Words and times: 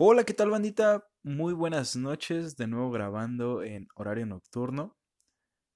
Hola, 0.00 0.22
¿qué 0.22 0.32
tal 0.32 0.50
bandita? 0.50 1.08
Muy 1.24 1.52
buenas 1.54 1.96
noches, 1.96 2.56
de 2.56 2.68
nuevo 2.68 2.92
grabando 2.92 3.64
en 3.64 3.88
horario 3.96 4.26
nocturno. 4.26 4.96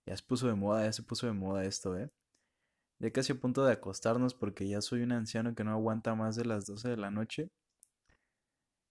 Ya 0.06 0.16
se 0.16 0.22
puso 0.22 0.46
de 0.46 0.54
moda, 0.54 0.84
ya 0.84 0.92
se 0.92 1.02
puso 1.02 1.26
de 1.26 1.32
moda 1.32 1.64
esto, 1.64 1.96
¿eh? 1.98 2.08
Ya 3.00 3.12
casi 3.12 3.32
a 3.32 3.40
punto 3.40 3.64
de 3.64 3.72
acostarnos 3.72 4.34
porque 4.34 4.68
ya 4.68 4.80
soy 4.80 5.02
un 5.02 5.12
anciano 5.12 5.56
que 5.56 5.64
no 5.64 5.72
aguanta 5.72 6.14
más 6.14 6.36
de 6.36 6.44
las 6.44 6.66
12 6.66 6.90
de 6.90 6.98
la 6.98 7.10
noche. 7.10 7.50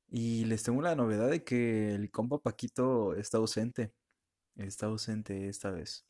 Y 0.09 0.45
les 0.45 0.63
tengo 0.63 0.81
la 0.81 0.95
novedad 0.95 1.29
de 1.29 1.43
que 1.43 1.95
el 1.95 2.11
compa 2.11 2.37
Paquito 2.39 3.15
está 3.15 3.37
ausente. 3.37 3.93
Está 4.57 4.87
ausente 4.87 5.47
esta 5.49 5.71
vez. 5.71 6.05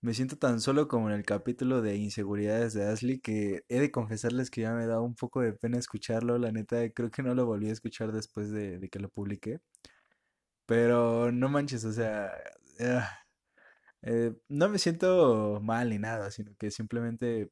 Me 0.00 0.14
siento 0.14 0.36
tan 0.38 0.60
solo 0.60 0.86
como 0.86 1.08
en 1.08 1.16
el 1.16 1.24
capítulo 1.24 1.82
de 1.82 1.96
Inseguridades 1.96 2.72
de 2.72 2.86
Ashley 2.88 3.18
que 3.20 3.64
he 3.68 3.80
de 3.80 3.90
confesarles 3.90 4.48
que 4.50 4.60
ya 4.62 4.72
me 4.72 4.86
da 4.86 5.00
un 5.00 5.16
poco 5.16 5.40
de 5.40 5.52
pena 5.52 5.76
escucharlo. 5.78 6.38
La 6.38 6.52
neta, 6.52 6.88
creo 6.90 7.10
que 7.10 7.22
no 7.24 7.34
lo 7.34 7.46
volví 7.46 7.68
a 7.68 7.72
escuchar 7.72 8.12
después 8.12 8.50
de, 8.52 8.88
que 8.90 9.00
lo 9.00 9.08
publiqué. 9.08 9.60
Pero 10.66 11.32
no 11.32 11.48
manches, 11.48 11.84
o 11.84 11.92
sea, 11.92 12.30
ah, 12.80 13.08
eh, 14.02 14.34
no 14.48 14.68
me 14.68 14.78
siento 14.78 15.60
mal 15.62 15.90
ni 15.90 15.98
nada, 15.98 16.30
sino 16.30 16.54
que 16.56 16.70
simplemente 16.70 17.50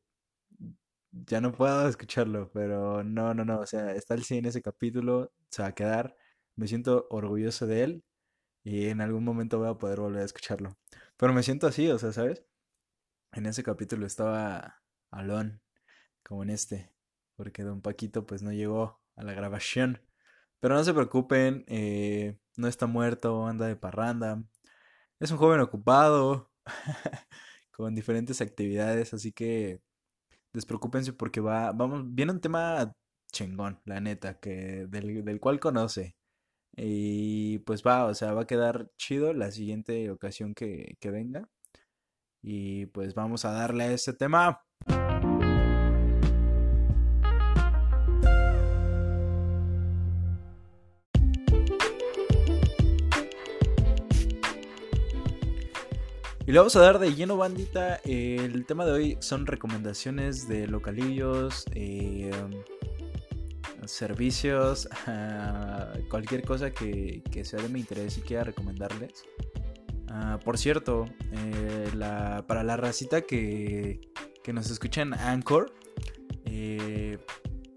ya 1.12 1.40
no 1.40 1.52
puedo 1.52 1.88
escucharlo. 1.88 2.50
Pero 2.52 3.04
no, 3.04 3.34
no, 3.34 3.44
no, 3.44 3.60
o 3.60 3.66
sea, 3.66 3.92
está 3.94 4.14
el 4.14 4.24
100 4.24 4.40
en 4.40 4.46
ese 4.46 4.62
capítulo, 4.62 5.32
se 5.50 5.62
va 5.62 5.68
a 5.68 5.74
quedar. 5.74 6.16
Me 6.56 6.68
siento 6.68 7.06
orgulloso 7.10 7.66
de 7.66 7.84
él 7.84 8.04
y 8.64 8.88
en 8.88 9.00
algún 9.00 9.24
momento 9.24 9.58
voy 9.58 9.68
a 9.70 9.74
poder 9.78 10.00
volver 10.00 10.22
a 10.22 10.26
escucharlo. 10.26 10.76
Pero 11.16 11.32
me 11.32 11.42
siento 11.42 11.66
así, 11.66 11.88
o 11.90 11.98
sea, 11.98 12.12
¿sabes? 12.12 12.44
En 13.32 13.46
ese 13.46 13.62
capítulo 13.62 14.06
estaba 14.06 14.82
Alon, 15.10 15.62
como 16.22 16.42
en 16.42 16.50
este, 16.50 16.92
porque 17.36 17.62
Don 17.62 17.82
Paquito 17.82 18.26
pues 18.26 18.42
no 18.42 18.52
llegó 18.52 19.00
a 19.16 19.24
la 19.24 19.34
grabación. 19.34 20.02
Pero 20.60 20.74
no 20.74 20.84
se 20.84 20.94
preocupen, 20.94 21.64
eh, 21.68 22.38
no 22.56 22.68
está 22.68 22.86
muerto, 22.86 23.46
anda 23.46 23.66
de 23.66 23.76
parranda. 23.76 24.42
Es 25.20 25.30
un 25.30 25.38
joven 25.38 25.60
ocupado, 25.60 26.50
con 27.72 27.94
diferentes 27.94 28.40
actividades, 28.40 29.14
así 29.14 29.32
que 29.32 29.82
despreocúpense 30.52 31.12
porque 31.12 31.40
va, 31.40 31.72
vamos, 31.72 32.04
viene 32.06 32.32
un 32.32 32.40
tema 32.40 32.94
chingón, 33.32 33.80
la 33.84 34.00
neta, 34.00 34.40
que 34.40 34.86
del, 34.88 35.24
del 35.24 35.40
cual 35.40 35.60
conoce. 35.60 36.15
Y 36.76 37.58
pues 37.60 37.82
va, 37.82 38.04
o 38.06 38.14
sea, 38.14 38.32
va 38.32 38.42
a 38.42 38.46
quedar 38.46 38.90
chido 38.98 39.32
la 39.32 39.50
siguiente 39.50 40.10
ocasión 40.10 40.54
que, 40.54 40.96
que 41.00 41.10
venga. 41.10 41.48
Y 42.42 42.86
pues 42.86 43.14
vamos 43.14 43.44
a 43.44 43.52
darle 43.52 43.84
a 43.84 43.92
este 43.92 44.12
tema. 44.12 44.62
Y 56.48 56.52
le 56.52 56.58
vamos 56.58 56.76
a 56.76 56.80
dar 56.80 57.00
de 57.00 57.12
lleno, 57.12 57.36
bandita. 57.36 57.96
El 58.04 58.66
tema 58.66 58.86
de 58.86 58.92
hoy 58.92 59.18
son 59.20 59.46
recomendaciones 59.46 60.46
de 60.46 60.68
localillos, 60.68 61.64
eh, 61.74 62.30
servicios, 63.88 64.88
cualquier 66.10 66.42
cosa 66.42 66.70
que, 66.70 67.22
sea 67.44 67.60
de 67.60 67.68
mi 67.68 67.80
interés 67.80 68.18
y 68.18 68.20
quiera 68.20 68.44
recomendarles. 68.44 69.24
Ah, 70.08 70.38
por 70.44 70.58
cierto, 70.58 71.06
eh, 71.32 71.90
para 72.46 72.62
la 72.62 72.76
racita 72.76 73.22
que, 73.22 74.00
que 74.42 74.52
nos 74.52 74.70
escucha 74.70 75.02
en 75.02 75.14
Anchor, 75.14 75.72
eh, 76.44 77.18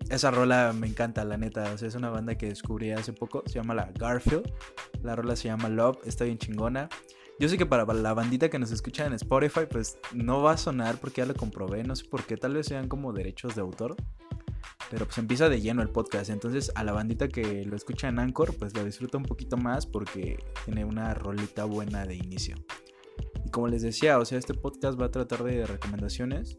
esa 0.10 0.32
rola 0.32 0.74
me 0.74 0.88
encanta, 0.88 1.24
la 1.24 1.38
neta. 1.38 1.74
es 1.74 1.96
una 1.96 2.10
banda 2.10 2.36
que 2.36 2.48
descubrí 2.48 2.92
hace 2.92 3.14
poco. 3.14 3.44
Se 3.46 3.54
llama 3.56 3.76
la 3.76 3.92
Garfield. 3.94 4.52
La 5.04 5.16
rola 5.16 5.36
se 5.36 5.50
llama 5.50 5.70
Love. 5.70 6.00
Está 6.04 6.26
bien 6.26 6.40
chingona. 6.40 6.90
Yo 7.40 7.48
sé 7.48 7.58
que 7.58 7.66
para 7.66 7.86
la 7.94 8.14
bandita 8.14 8.50
que 8.50 8.58
nos 8.58 8.72
escucha 8.72 9.06
en 9.06 9.14
Spotify, 9.14 9.62
pues 9.70 10.00
no 10.14 10.42
va 10.42 10.54
a 10.54 10.58
sonar 10.58 10.98
porque 11.00 11.22
ya 11.22 11.28
lo 11.28 11.36
comprobé. 11.36 11.84
No 11.84 11.96
sé 11.96 12.06
por 12.06 12.24
qué. 12.24 12.38
Tal 12.38 12.56
vez 12.56 12.66
sean 12.66 12.88
como 12.88 13.14
derechos 13.14 13.56
de 13.56 13.62
autor. 13.62 13.96
Pero 14.90 15.06
pues 15.06 15.18
empieza 15.18 15.50
de 15.50 15.62
lleno 15.62 15.82
el 15.82 15.90
podcast. 15.90 16.30
Entonces 16.30 16.72
a 16.76 16.84
la 16.84 16.92
bandita 16.92 17.28
que 17.28 17.66
lo 17.66 17.76
escucha 17.76 18.08
en 18.08 18.20
Anchor, 18.20 18.56
pues 18.58 18.76
lo 18.76 18.84
disfruta 18.84 19.18
un 19.18 19.24
poquito 19.24 19.58
más 19.58 19.86
porque 19.86 20.40
tiene 20.66 20.86
una 20.86 21.14
rolita 21.14 21.66
buena 21.66 22.06
de 22.06 22.16
inicio. 22.16 22.56
Y 23.46 23.52
como 23.52 23.68
les 23.68 23.82
decía, 23.82 24.20
o 24.20 24.26
sea, 24.26 24.38
este 24.38 24.54
podcast 24.54 25.00
va 25.00 25.06
a 25.06 25.12
tratar 25.12 25.44
de 25.44 25.66
recomendaciones. 25.66 26.58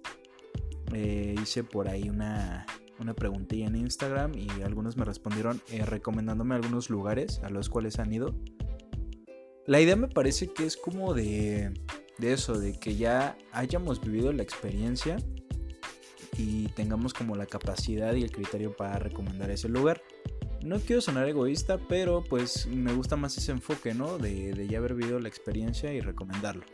Eh, 0.92 1.34
hice 1.40 1.62
por 1.64 1.88
ahí 1.88 2.08
una, 2.08 2.66
una 2.98 3.14
preguntilla 3.14 3.66
en 3.66 3.76
Instagram 3.76 4.32
y 4.34 4.48
algunos 4.62 4.96
me 4.96 5.04
respondieron 5.04 5.60
eh, 5.70 5.84
recomendándome 5.84 6.54
algunos 6.54 6.90
lugares 6.90 7.40
a 7.42 7.50
los 7.50 7.68
cuales 7.68 7.98
han 7.98 8.12
ido. 8.12 8.34
La 9.66 9.80
idea 9.80 9.96
me 9.96 10.08
parece 10.08 10.52
que 10.52 10.66
es 10.66 10.76
como 10.76 11.14
de, 11.14 11.72
de 12.18 12.32
eso, 12.32 12.58
de 12.58 12.78
que 12.78 12.96
ya 12.96 13.36
hayamos 13.52 14.00
vivido 14.00 14.32
la 14.32 14.42
experiencia 14.42 15.16
y 16.40 16.68
tengamos 16.68 17.12
como 17.12 17.36
la 17.36 17.46
capacidad 17.46 18.14
y 18.14 18.22
el 18.22 18.32
criterio 18.32 18.74
para 18.74 18.98
recomendar 18.98 19.50
ese 19.50 19.68
lugar. 19.68 20.02
No 20.62 20.78
quiero 20.78 21.00
sonar 21.00 21.28
egoísta, 21.28 21.78
pero 21.78 22.22
pues 22.22 22.66
me 22.66 22.92
gusta 22.92 23.16
más 23.16 23.36
ese 23.36 23.52
enfoque, 23.52 23.94
¿no? 23.94 24.18
De, 24.18 24.66
ya 24.68 24.78
haber 24.78 24.94
vivido 24.94 25.18
la 25.20 25.28
experiencia 25.28 25.92
y 25.92 26.00
recomendarlo. 26.00 26.64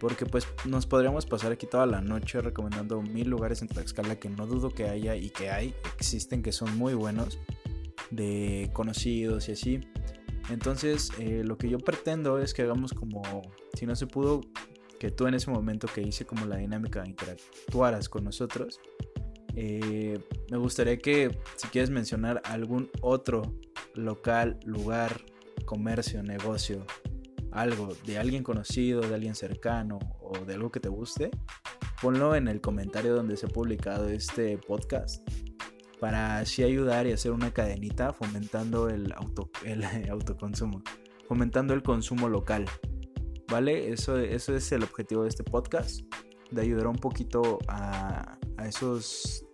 Porque 0.00 0.26
pues 0.26 0.46
nos 0.66 0.86
podríamos 0.86 1.24
pasar 1.24 1.52
aquí 1.52 1.66
toda 1.66 1.86
la 1.86 2.02
noche 2.02 2.40
recomendando 2.40 3.00
mil 3.00 3.28
lugares 3.28 3.62
en 3.62 3.68
Tlaxcala 3.68 4.16
que 4.16 4.28
no 4.28 4.46
dudo 4.46 4.70
que 4.70 4.88
haya 4.88 5.16
y 5.16 5.30
que 5.30 5.50
hay, 5.50 5.74
existen 5.96 6.42
que 6.42 6.52
son 6.52 6.76
muy 6.76 6.94
buenos, 6.94 7.38
de 8.10 8.70
conocidos 8.74 9.48
y 9.48 9.52
así. 9.52 9.80
Entonces 10.50 11.10
eh, 11.18 11.42
lo 11.42 11.56
que 11.56 11.70
yo 11.70 11.78
pretendo 11.78 12.38
es 12.38 12.52
que 12.52 12.62
hagamos 12.62 12.92
como, 12.92 13.22
si 13.74 13.86
no 13.86 13.96
se 13.96 14.06
pudo, 14.06 14.42
que 15.04 15.10
tú 15.10 15.26
en 15.26 15.34
ese 15.34 15.50
momento 15.50 15.86
que 15.86 16.00
hice 16.00 16.24
como 16.24 16.46
la 16.46 16.56
dinámica 16.56 17.06
interactuaras 17.06 18.08
con 18.08 18.24
nosotros, 18.24 18.80
eh, 19.54 20.18
me 20.50 20.56
gustaría 20.56 20.96
que 20.96 21.38
si 21.56 21.68
quieres 21.68 21.90
mencionar 21.90 22.40
algún 22.46 22.88
otro 23.02 23.54
local, 23.92 24.58
lugar, 24.64 25.20
comercio, 25.66 26.22
negocio, 26.22 26.86
algo 27.52 27.90
de 28.06 28.16
alguien 28.16 28.42
conocido, 28.42 29.02
de 29.02 29.14
alguien 29.14 29.34
cercano 29.34 29.98
o 30.22 30.42
de 30.46 30.54
algo 30.54 30.72
que 30.72 30.80
te 30.80 30.88
guste, 30.88 31.30
ponlo 32.00 32.34
en 32.34 32.48
el 32.48 32.62
comentario 32.62 33.14
donde 33.14 33.36
se 33.36 33.44
ha 33.44 33.50
publicado 33.50 34.08
este 34.08 34.56
podcast 34.56 35.28
para 36.00 36.38
así 36.38 36.62
ayudar 36.62 37.06
y 37.06 37.12
hacer 37.12 37.32
una 37.32 37.52
cadenita 37.52 38.14
fomentando 38.14 38.88
el, 38.88 39.12
auto, 39.12 39.50
el 39.66 39.84
autoconsumo, 40.10 40.82
fomentando 41.28 41.74
el 41.74 41.82
consumo 41.82 42.30
local. 42.30 42.64
¿Vale? 43.48 43.92
Eso, 43.92 44.18
eso 44.18 44.54
es 44.54 44.72
el 44.72 44.82
objetivo 44.82 45.22
de 45.22 45.28
este 45.28 45.44
podcast, 45.44 46.00
de 46.50 46.60
ayudar 46.62 46.86
un 46.86 46.96
poquito 46.96 47.58
a, 47.68 48.38
esos 48.66 49.44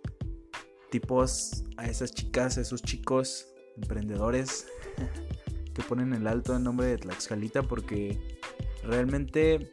tipos, 0.89 1.63
a 1.77 1.87
esas 1.87 2.11
chicas, 2.11 2.57
a 2.57 2.61
esos 2.61 2.81
chicos 2.81 3.47
emprendedores 3.77 4.67
que 5.73 5.81
ponen 5.83 6.13
el 6.13 6.27
alto 6.27 6.55
en 6.55 6.63
nombre 6.63 6.87
de 6.87 6.97
Tlaxcalita 6.97 7.63
porque 7.63 8.19
realmente 8.83 9.71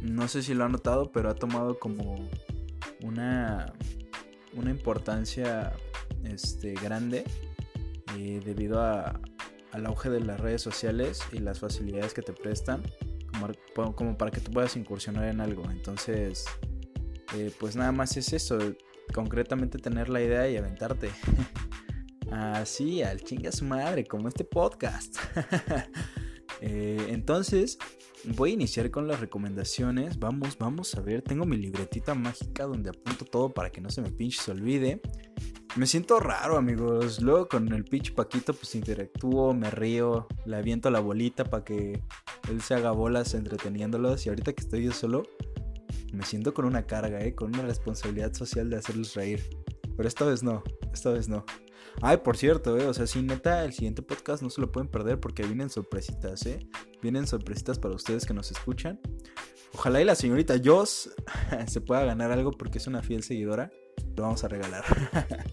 no 0.00 0.28
sé 0.28 0.42
si 0.42 0.54
lo 0.54 0.64
han 0.64 0.72
notado, 0.72 1.10
pero 1.10 1.28
ha 1.28 1.34
tomado 1.34 1.78
como 1.78 2.28
una, 3.02 3.72
una 4.54 4.70
importancia 4.70 5.72
este, 6.24 6.74
grande 6.74 7.24
eh, 8.16 8.40
debido 8.44 8.80
a, 8.80 9.20
al 9.76 9.86
auge 9.86 10.08
de 10.08 10.20
las 10.20 10.40
redes 10.40 10.62
sociales 10.62 11.20
y 11.32 11.38
las 11.38 11.60
facilidades 11.60 12.14
que 12.14 12.22
te 12.22 12.32
prestan 12.32 12.82
como, 13.94 14.16
para 14.16 14.30
que 14.30 14.40
tú 14.40 14.50
puedas 14.50 14.76
incursionar 14.76 15.28
en 15.28 15.40
algo. 15.40 15.70
Entonces, 15.70 16.46
eh, 17.34 17.52
pues 17.60 17.76
nada 17.76 17.92
más 17.92 18.16
es 18.16 18.32
eso, 18.32 18.58
concretamente 19.12 19.78
tener 19.78 20.08
la 20.08 20.22
idea 20.22 20.48
y 20.48 20.56
aventarte. 20.56 21.10
Así, 22.32 23.02
al 23.02 23.22
chinga 23.22 23.52
su 23.52 23.64
madre, 23.64 24.04
como 24.04 24.28
este 24.28 24.44
podcast. 24.44 25.16
Eh, 26.62 27.08
entonces, 27.10 27.76
voy 28.24 28.52
a 28.52 28.54
iniciar 28.54 28.90
con 28.90 29.06
las 29.06 29.20
recomendaciones. 29.20 30.18
Vamos, 30.18 30.56
vamos 30.56 30.94
a 30.94 31.02
ver. 31.02 31.20
Tengo 31.20 31.44
mi 31.44 31.58
libretita 31.58 32.14
mágica 32.14 32.64
donde 32.64 32.88
apunto 32.88 33.26
todo 33.26 33.52
para 33.52 33.70
que 33.70 33.82
no 33.82 33.90
se 33.90 34.00
me 34.00 34.10
pinche 34.10 34.40
se 34.40 34.52
olvide. 34.52 35.02
Me 35.76 35.86
siento 35.86 36.20
raro, 36.20 36.56
amigos. 36.56 37.20
Luego 37.20 37.48
con 37.48 37.70
el 37.70 37.84
pitch 37.84 38.14
Paquito, 38.14 38.54
pues 38.54 38.74
interactúo, 38.74 39.52
me 39.52 39.70
río, 39.70 40.26
le 40.46 40.56
aviento 40.56 40.88
la 40.88 41.00
bolita 41.00 41.44
para 41.44 41.64
que 41.64 42.02
él 42.48 42.62
se 42.62 42.74
haga 42.74 42.92
bolas 42.92 43.34
entreteniéndolos. 43.34 44.24
Y 44.24 44.30
ahorita 44.30 44.54
que 44.54 44.62
estoy 44.62 44.84
yo 44.84 44.92
solo, 44.92 45.24
me 46.14 46.24
siento 46.24 46.54
con 46.54 46.64
una 46.64 46.86
carga, 46.86 47.20
¿eh? 47.20 47.34
con 47.34 47.54
una 47.54 47.66
responsabilidad 47.66 48.32
social 48.32 48.70
de 48.70 48.76
hacerlos 48.76 49.14
reír. 49.14 49.50
Pero 49.94 50.08
esta 50.08 50.24
vez 50.24 50.42
no, 50.42 50.64
esta 50.94 51.10
vez 51.10 51.28
no. 51.28 51.44
Ay, 52.00 52.16
por 52.18 52.38
cierto, 52.38 52.78
¿eh? 52.78 52.86
o 52.86 52.94
sea, 52.94 53.06
sí, 53.06 53.20
neta, 53.20 53.62
el 53.62 53.74
siguiente 53.74 54.00
podcast 54.00 54.42
no 54.42 54.48
se 54.48 54.62
lo 54.62 54.72
pueden 54.72 54.88
perder 54.88 55.20
porque 55.20 55.42
vienen 55.42 55.68
sorpresitas, 55.68 56.46
¿eh? 56.46 56.66
Vienen 57.02 57.26
sorpresitas 57.26 57.78
para 57.78 57.94
ustedes 57.94 58.24
que 58.24 58.32
nos 58.32 58.50
escuchan. 58.50 58.98
Ojalá 59.74 60.00
y 60.00 60.06
la 60.06 60.14
señorita 60.14 60.54
Joss 60.64 61.10
se 61.66 61.80
pueda 61.82 62.02
ganar 62.06 62.32
algo 62.32 62.50
porque 62.50 62.78
es 62.78 62.86
una 62.86 63.02
fiel 63.02 63.22
seguidora 63.22 63.70
lo 64.16 64.22
vamos 64.22 64.44
a 64.44 64.48
regalar. 64.48 64.84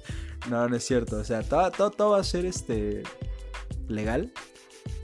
No, 0.49 0.67
no 0.67 0.75
es 0.75 0.83
cierto. 0.83 1.15
O 1.15 1.23
sea, 1.23 1.41
todo, 1.41 1.71
todo, 1.71 1.91
todo 1.91 2.09
va 2.11 2.19
a 2.19 2.23
ser 2.25 2.45
este 2.45 3.03
legal. 3.87 4.33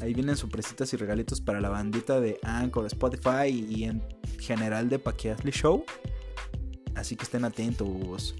Ahí 0.01 0.13
vienen 0.13 0.35
sorpresitas 0.35 0.93
y 0.93 0.97
regalitos 0.97 1.39
para 1.39 1.61
la 1.61 1.69
bandita 1.69 2.19
de 2.19 2.39
Anchor, 2.43 2.85
Spotify 2.87 3.47
y 3.47 3.85
en 3.85 4.03
general 4.39 4.89
de 4.89 4.99
Paquiasli 4.99 5.51
Show. 5.51 5.85
Así 6.95 7.15
que 7.15 7.23
estén 7.23 7.45
atentos. 7.45 8.35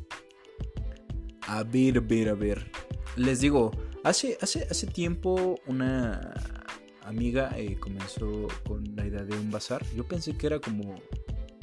A 1.48 1.64
ver, 1.64 1.98
a 1.98 2.02
ver, 2.02 2.30
a 2.30 2.34
ver. 2.34 2.72
Les 3.16 3.40
digo, 3.40 3.72
hace, 4.04 4.38
hace, 4.42 4.68
hace 4.70 4.88
tiempo 4.88 5.56
una 5.68 6.34
amiga 7.04 7.52
eh, 7.58 7.78
comenzó 7.80 8.48
con 8.68 8.84
la 8.96 9.06
idea 9.06 9.24
de 9.24 9.38
un 9.38 9.52
bazar. 9.52 9.86
Yo 9.96 10.06
pensé 10.08 10.38
que 10.38 10.48
era 10.48 10.60
como 10.60 10.96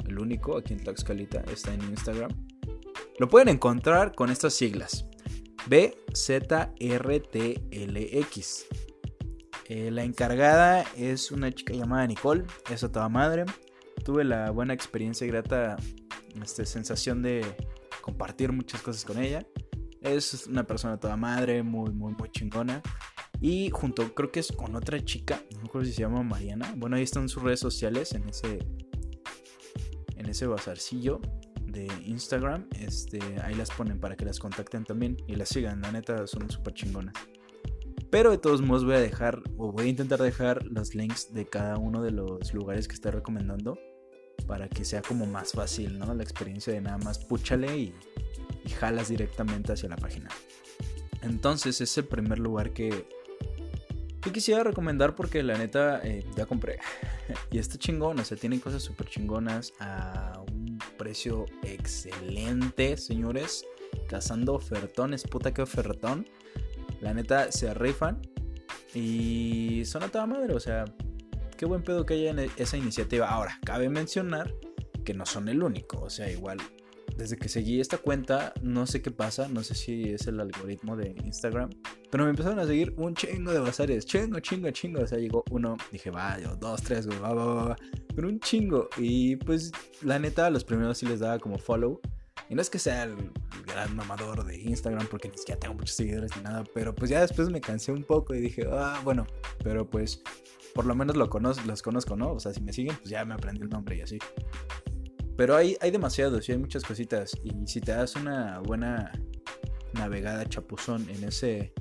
el 0.05 0.19
único 0.19 0.57
aquí 0.57 0.73
en 0.73 0.79
Tlaxcalita. 0.79 1.41
Está 1.51 1.73
en 1.73 1.81
Instagram. 1.83 2.31
Lo 3.19 3.27
pueden 3.27 3.49
encontrar 3.49 4.13
con 4.13 4.29
estas 4.29 4.53
siglas. 4.53 5.07
BZRTLX. 5.65 6.75
Eh, 9.69 9.91
la 9.91 10.03
encargada 10.03 10.85
es 10.95 11.31
una 11.31 11.51
chica 11.51 11.73
llamada 11.73 12.05
Nicole, 12.05 12.45
es 12.69 12.83
a 12.83 12.91
toda 12.91 13.09
madre. 13.09 13.45
Tuve 14.05 14.23
la 14.23 14.51
buena 14.51 14.75
experiencia 14.75 15.25
y 15.25 15.29
grata 15.29 15.77
este, 16.41 16.67
sensación 16.67 17.23
de 17.23 17.43
compartir 18.01 18.51
muchas 18.51 18.83
cosas 18.83 19.03
con 19.03 19.17
ella. 19.17 19.43
Es 20.01 20.45
una 20.45 20.65
persona 20.65 20.99
toda 20.99 21.17
madre, 21.17 21.63
muy, 21.63 21.89
muy, 21.91 22.13
muy 22.13 22.29
chingona. 22.29 22.83
Y 23.41 23.71
junto, 23.71 24.13
creo 24.13 24.31
que 24.31 24.41
es 24.41 24.51
con 24.51 24.75
otra 24.75 25.03
chica, 25.03 25.41
no 25.55 25.71
me 25.73 25.85
si 25.85 25.93
se 25.93 26.01
llama 26.01 26.21
Mariana. 26.21 26.71
Bueno, 26.77 26.97
ahí 26.97 27.03
están 27.03 27.27
sus 27.29 27.41
redes 27.41 27.59
sociales 27.59 28.13
en 28.13 28.29
ese, 28.29 28.59
en 30.15 30.27
ese 30.27 30.45
bazarcillo 30.45 31.19
de 31.67 31.87
Instagram. 32.05 32.67
Este, 32.79 33.19
ahí 33.43 33.55
las 33.55 33.69
ponen 33.71 33.99
para 33.99 34.15
que 34.15 34.25
las 34.25 34.39
contacten 34.39 34.83
también 34.83 35.17
y 35.27 35.35
las 35.35 35.49
sigan. 35.49 35.81
La 35.81 35.91
neta, 35.91 36.27
son 36.27 36.49
súper 36.49 36.73
chingonas. 36.73 37.13
Pero 38.09 38.31
de 38.31 38.37
todos 38.37 38.61
modos 38.61 38.85
voy 38.85 38.95
a 38.95 38.99
dejar, 38.99 39.41
o 39.57 39.71
voy 39.71 39.87
a 39.87 39.89
intentar 39.89 40.19
dejar 40.21 40.65
los 40.65 40.95
links 40.95 41.33
de 41.33 41.45
cada 41.45 41.77
uno 41.77 42.01
de 42.01 42.11
los 42.11 42.53
lugares 42.53 42.87
que 42.87 42.95
estoy 42.95 43.11
recomendando. 43.11 43.77
Para 44.47 44.69
que 44.69 44.85
sea 44.85 45.01
como 45.01 45.25
más 45.25 45.51
fácil, 45.51 45.99
¿no? 45.99 46.13
La 46.13 46.23
experiencia 46.23 46.71
de 46.71 46.79
nada 46.79 46.97
más 46.99 47.19
púchale 47.19 47.77
y, 47.77 47.95
y 48.63 48.69
jalas 48.69 49.09
directamente 49.09 49.73
hacia 49.73 49.89
la 49.89 49.97
página. 49.97 50.29
Entonces 51.21 51.81
es 51.81 51.97
el 51.97 52.05
primer 52.05 52.39
lugar 52.39 52.71
que, 52.71 53.07
que 54.21 54.31
quisiera 54.31 54.63
recomendar 54.63 55.15
porque 55.15 55.43
la 55.43 55.57
neta 55.57 55.99
eh, 56.03 56.25
ya 56.35 56.45
compré. 56.45 56.79
y 57.51 57.57
está 57.57 57.77
chingón, 57.77 58.19
o 58.19 58.23
sea, 58.23 58.37
tienen 58.37 58.59
cosas 58.59 58.83
súper 58.83 59.07
chingonas 59.07 59.73
a 59.79 60.41
un 60.46 60.46
precio 61.07 61.45
excelente, 61.63 62.97
señores. 62.97 63.65
Cazando 64.09 64.55
ofertones, 64.55 65.23
puta 65.23 65.53
que 65.53 65.61
ofertón. 65.61 66.27
La 66.99 67.13
neta 67.13 67.49
se 67.49 67.73
rifan. 67.73 68.21
Y 68.93 69.83
son 69.85 70.03
a 70.03 70.09
toda 70.09 70.25
madre, 70.25 70.53
o 70.53 70.59
sea, 70.59 70.83
qué 71.55 71.65
buen 71.65 71.81
pedo 71.81 72.05
que 72.05 72.15
haya 72.15 72.31
en 72.31 72.51
esa 72.57 72.75
iniciativa. 72.75 73.29
Ahora, 73.29 73.57
cabe 73.63 73.87
mencionar 73.87 74.53
que 75.05 75.13
no 75.13 75.25
son 75.25 75.47
el 75.47 75.63
único, 75.63 76.01
o 76.01 76.09
sea, 76.09 76.29
igual 76.29 76.57
desde 77.15 77.37
que 77.37 77.47
seguí 77.47 77.79
esta 77.79 77.97
cuenta, 77.97 78.53
no 78.61 78.85
sé 78.85 79.01
qué 79.01 79.09
pasa, 79.09 79.47
no 79.47 79.63
sé 79.63 79.75
si 79.75 80.11
es 80.11 80.27
el 80.27 80.41
algoritmo 80.41 80.97
de 80.97 81.15
Instagram, 81.23 81.69
pero 82.11 82.25
me 82.25 82.31
empezaron 82.31 82.59
a 82.59 82.67
seguir 82.67 82.93
un 82.97 83.15
chingo 83.15 83.53
de 83.53 83.59
bazares, 83.59 84.05
chingo, 84.05 84.41
chingo, 84.41 84.69
chingo. 84.71 85.01
O 85.01 85.07
sea, 85.07 85.17
llegó 85.17 85.45
uno, 85.51 85.77
dije, 85.91 86.11
va, 86.11 86.37
yo, 86.37 86.55
dos, 86.57 86.83
tres, 86.83 87.07
va, 87.09 87.33
va, 87.33 87.45
va, 87.45 87.63
va, 87.69 87.75
pero 88.17 88.29
un 88.29 88.39
chingo. 88.39 88.89
Y 88.97 89.35
pues, 89.35 89.71
la 90.01 90.17
neta, 90.17 90.49
los 90.49 90.63
primeros 90.63 90.97
sí 90.97 91.05
les 91.05 91.19
daba 91.19 91.37
como 91.37 91.59
follow. 91.59 92.01
Y 92.49 92.55
no 92.55 92.63
es 92.63 92.69
que 92.71 92.79
sea 92.79 93.03
el, 93.03 93.15
gran 93.67 93.95
mamador 93.95 94.43
de 94.43 94.57
Instagram, 94.59 95.05
porque 95.05 95.29
ni 95.29 95.37
siquiera 95.37 95.59
tengo 95.59 95.75
muchos 95.75 95.95
seguidores 95.95 96.35
ni 96.35 96.41
nada, 96.41 96.63
pero 96.73 96.95
pues 96.95 97.11
ya 97.11 97.21
después 97.21 97.49
me 97.49 97.61
cansé 97.61 97.91
un 97.91 98.03
poco 98.03 98.33
y 98.33 98.39
dije, 98.39 98.67
ah, 98.71 99.01
bueno, 99.03 99.27
pero 99.63 99.87
pues 99.87 100.23
por 100.73 100.85
lo 100.85 100.95
menos 100.95 101.15
lo 101.15 101.29
conozco, 101.29 101.67
los 101.67 101.83
conozco, 101.83 102.15
¿no? 102.15 102.31
O 102.31 102.39
sea, 102.39 102.53
si 102.53 102.61
me 102.61 102.73
siguen, 102.73 102.95
pues 102.95 103.09
ya 103.09 103.23
me 103.23 103.35
aprendí 103.35 103.61
el 103.61 103.69
nombre 103.69 103.97
y 103.97 104.01
así. 104.01 104.17
Pero 105.35 105.55
hay, 105.55 105.77
hay 105.79 105.91
demasiados 105.91 106.49
y 106.49 106.53
hay 106.53 106.57
muchas 106.57 106.83
cositas. 106.83 107.37
Y 107.43 107.67
si 107.67 107.81
te 107.81 107.91
das 107.91 108.15
una 108.15 108.59
buena 108.61 109.11
navegada 109.93 110.43
chapuzón 110.45 111.07
en 111.09 111.23
ese 111.23 111.71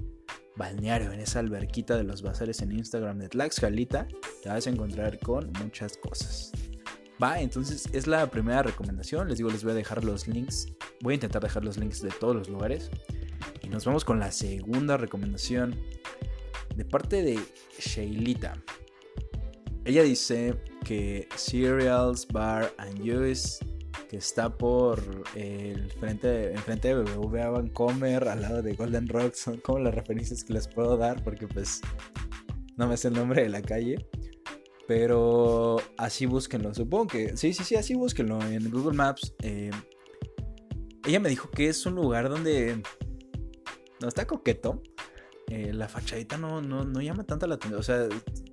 balneario, 0.57 1.13
en 1.13 1.21
esa 1.21 1.41
alberquita 1.41 1.97
de 1.97 2.05
los 2.05 2.23
bazares 2.23 2.63
en 2.63 2.73
Instagram 2.73 3.19
de 3.19 3.29
Tlaxcalita, 3.29 4.09
te 4.43 4.49
vas 4.49 4.67
a 4.67 4.71
encontrar 4.71 5.19
con 5.19 5.53
muchas 5.63 5.97
cosas. 5.97 6.53
Va, 7.23 7.41
entonces 7.41 7.89
es 7.93 8.07
la 8.07 8.31
primera 8.31 8.63
recomendación. 8.63 9.29
Les 9.29 9.39
digo, 9.39 9.51
les 9.51 9.63
voy 9.63 9.73
a 9.73 9.77
dejar 9.77 10.05
los 10.05 10.29
links. 10.29 10.67
Voy 11.01 11.13
a 11.13 11.15
intentar 11.15 11.43
dejar 11.43 11.65
los 11.65 11.79
links 11.79 12.03
de 12.03 12.11
todos 12.11 12.37
los 12.37 12.49
lugares. 12.49 12.91
Y 13.63 13.69
nos 13.69 13.85
vamos 13.85 14.05
con 14.05 14.21
la 14.21 14.31
segunda 14.31 14.97
recomendación. 14.97 15.81
De 16.75 16.85
parte 16.85 17.23
de 17.23 17.41
Sheilita. 17.79 18.63
Ella 19.87 20.03
dice 20.03 20.61
que 20.85 21.27
Cereals 21.37 22.27
Bar 22.29 22.75
and 22.77 22.99
Juice, 22.99 23.65
que 24.09 24.17
está 24.17 24.57
por 24.57 25.25
el 25.35 25.91
frente, 25.93 26.53
enfrente 26.53 26.95
de 26.95 27.03
BBVA 27.03 27.51
Vancomer, 27.51 28.29
al 28.29 28.43
lado 28.43 28.63
de 28.63 28.75
Golden 28.75 29.09
Rock, 29.09 29.35
son 29.35 29.59
como 29.59 29.81
las 29.81 29.95
referencias 29.95 30.45
que 30.45 30.53
les 30.53 30.69
puedo 30.69 30.97
dar, 30.97 31.23
porque 31.25 31.47
pues 31.49 31.81
no 32.77 32.87
me 32.87 32.97
sé 32.97 33.09
el 33.09 33.15
nombre 33.15 33.43
de 33.43 33.49
la 33.49 33.63
calle. 33.63 34.07
Pero 34.87 35.79
así 35.99 36.27
búsquenlo, 36.27 36.73
supongo 36.73 37.09
que 37.09 37.37
sí, 37.37 37.53
sí, 37.53 37.65
sí, 37.65 37.75
así 37.75 37.95
búsquenlo 37.95 38.41
en 38.43 38.71
Google 38.71 38.97
Maps. 38.97 39.35
Eh, 39.43 39.71
ella 41.05 41.21
me 41.21 41.29
dijo 41.29 41.51
que 41.51 41.69
es 41.69 41.85
un 41.87 41.97
lugar 41.97 42.29
donde 42.29 42.83
no 44.01 44.09
está 44.09 44.27
coqueto. 44.27 44.83
Eh, 45.49 45.73
la 45.73 45.89
fachadita 45.89 46.39
no, 46.39 46.61
no, 46.61 46.85
no 46.85 47.01
llama 47.01 47.25
tanta 47.25 47.47
la 47.47 47.57
atención. 47.57 47.81
O 47.81 47.83
sea, 47.83 48.09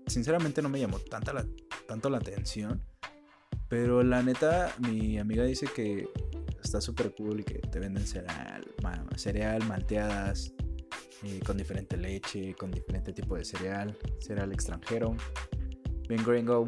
sinceramente 0.07 0.61
no 0.61 0.69
me 0.69 0.79
llamó 0.79 0.99
tanta 0.99 1.33
tanto 1.87 2.09
la 2.09 2.17
atención. 2.17 2.83
Pero 3.73 4.03
la 4.03 4.21
neta, 4.21 4.71
mi 4.87 5.17
amiga 5.17 5.43
dice 5.45 5.65
que 5.65 6.07
está 6.63 6.79
súper 6.79 7.11
cool 7.15 7.39
y 7.39 7.43
que 7.43 7.55
te 7.55 7.79
venden 7.79 8.05
cereal, 8.05 8.63
cereal 9.15 9.65
malteadas, 9.67 10.53
eh, 11.23 11.39
con 11.43 11.57
diferente 11.57 11.97
leche, 11.97 12.53
con 12.53 12.69
diferente 12.69 13.13
tipo 13.13 13.35
de 13.35 13.43
cereal, 13.43 13.97
cereal 14.19 14.51
extranjero, 14.51 15.15
bien 16.07 16.23
gringo. 16.23 16.67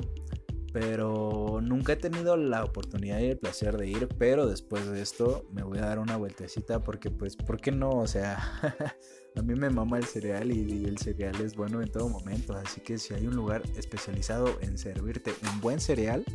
Pero 0.74 1.60
nunca 1.62 1.94
he 1.94 1.96
tenido 1.96 2.38
la 2.38 2.64
oportunidad 2.64 3.20
y 3.20 3.26
el 3.26 3.38
placer 3.38 3.78
de 3.78 3.88
ir. 3.88 4.08
Pero 4.18 4.48
después 4.48 4.90
de 4.90 5.04
esto 5.04 5.48
me 5.54 5.62
voy 5.62 5.78
a 5.78 5.82
dar 5.82 6.00
una 6.00 6.18
vueltecita 6.18 6.84
porque 6.84 7.12
pues, 7.12 7.36
¿por 7.36 7.62
qué 7.62 7.72
no? 7.72 7.92
O 7.92 8.08
sea, 8.08 8.40
a 9.36 9.42
mí 9.44 9.54
me 9.54 9.70
mama 9.70 10.00
el 10.00 10.06
cereal 10.06 10.52
y, 10.52 10.86
el 10.86 10.98
cereal 10.98 11.40
es 11.40 11.56
bueno 11.56 11.84
en 11.84 11.92
todo 11.92 12.10
momento. 12.10 12.56
Así 12.56 12.82
que 12.82 12.98
si 12.98 13.14
hay 13.14 13.28
un 13.28 13.36
lugar 13.36 13.62
especializado 13.78 14.58
en 14.62 14.80
servirte 14.80 15.36
un 15.54 15.62
buen 15.62 15.80
cereal, 15.80 16.26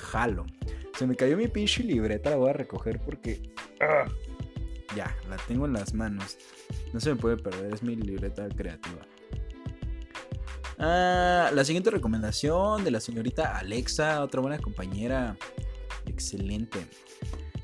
jalo. 0.00 0.46
Se 0.98 1.06
me 1.06 1.16
cayó 1.16 1.36
mi 1.36 1.48
pinche 1.48 1.82
libreta, 1.82 2.30
la 2.30 2.36
voy 2.36 2.50
a 2.50 2.54
recoger 2.54 3.00
porque... 3.00 3.52
¡ah! 3.80 4.06
ya, 4.96 5.14
la 5.28 5.36
tengo 5.36 5.66
en 5.66 5.72
las 5.72 5.94
manos. 5.94 6.36
No 6.92 7.00
se 7.00 7.10
me 7.10 7.16
puede 7.16 7.36
perder, 7.36 7.72
es 7.72 7.82
mi 7.82 7.96
libreta 7.96 8.48
creativa. 8.48 9.06
Ah, 10.78 11.50
la 11.52 11.64
siguiente 11.64 11.90
recomendación 11.90 12.84
de 12.84 12.90
la 12.90 13.00
señorita 13.00 13.58
Alexa, 13.58 14.22
otra 14.22 14.40
buena 14.40 14.58
compañera. 14.58 15.36
Excelente. 16.06 16.86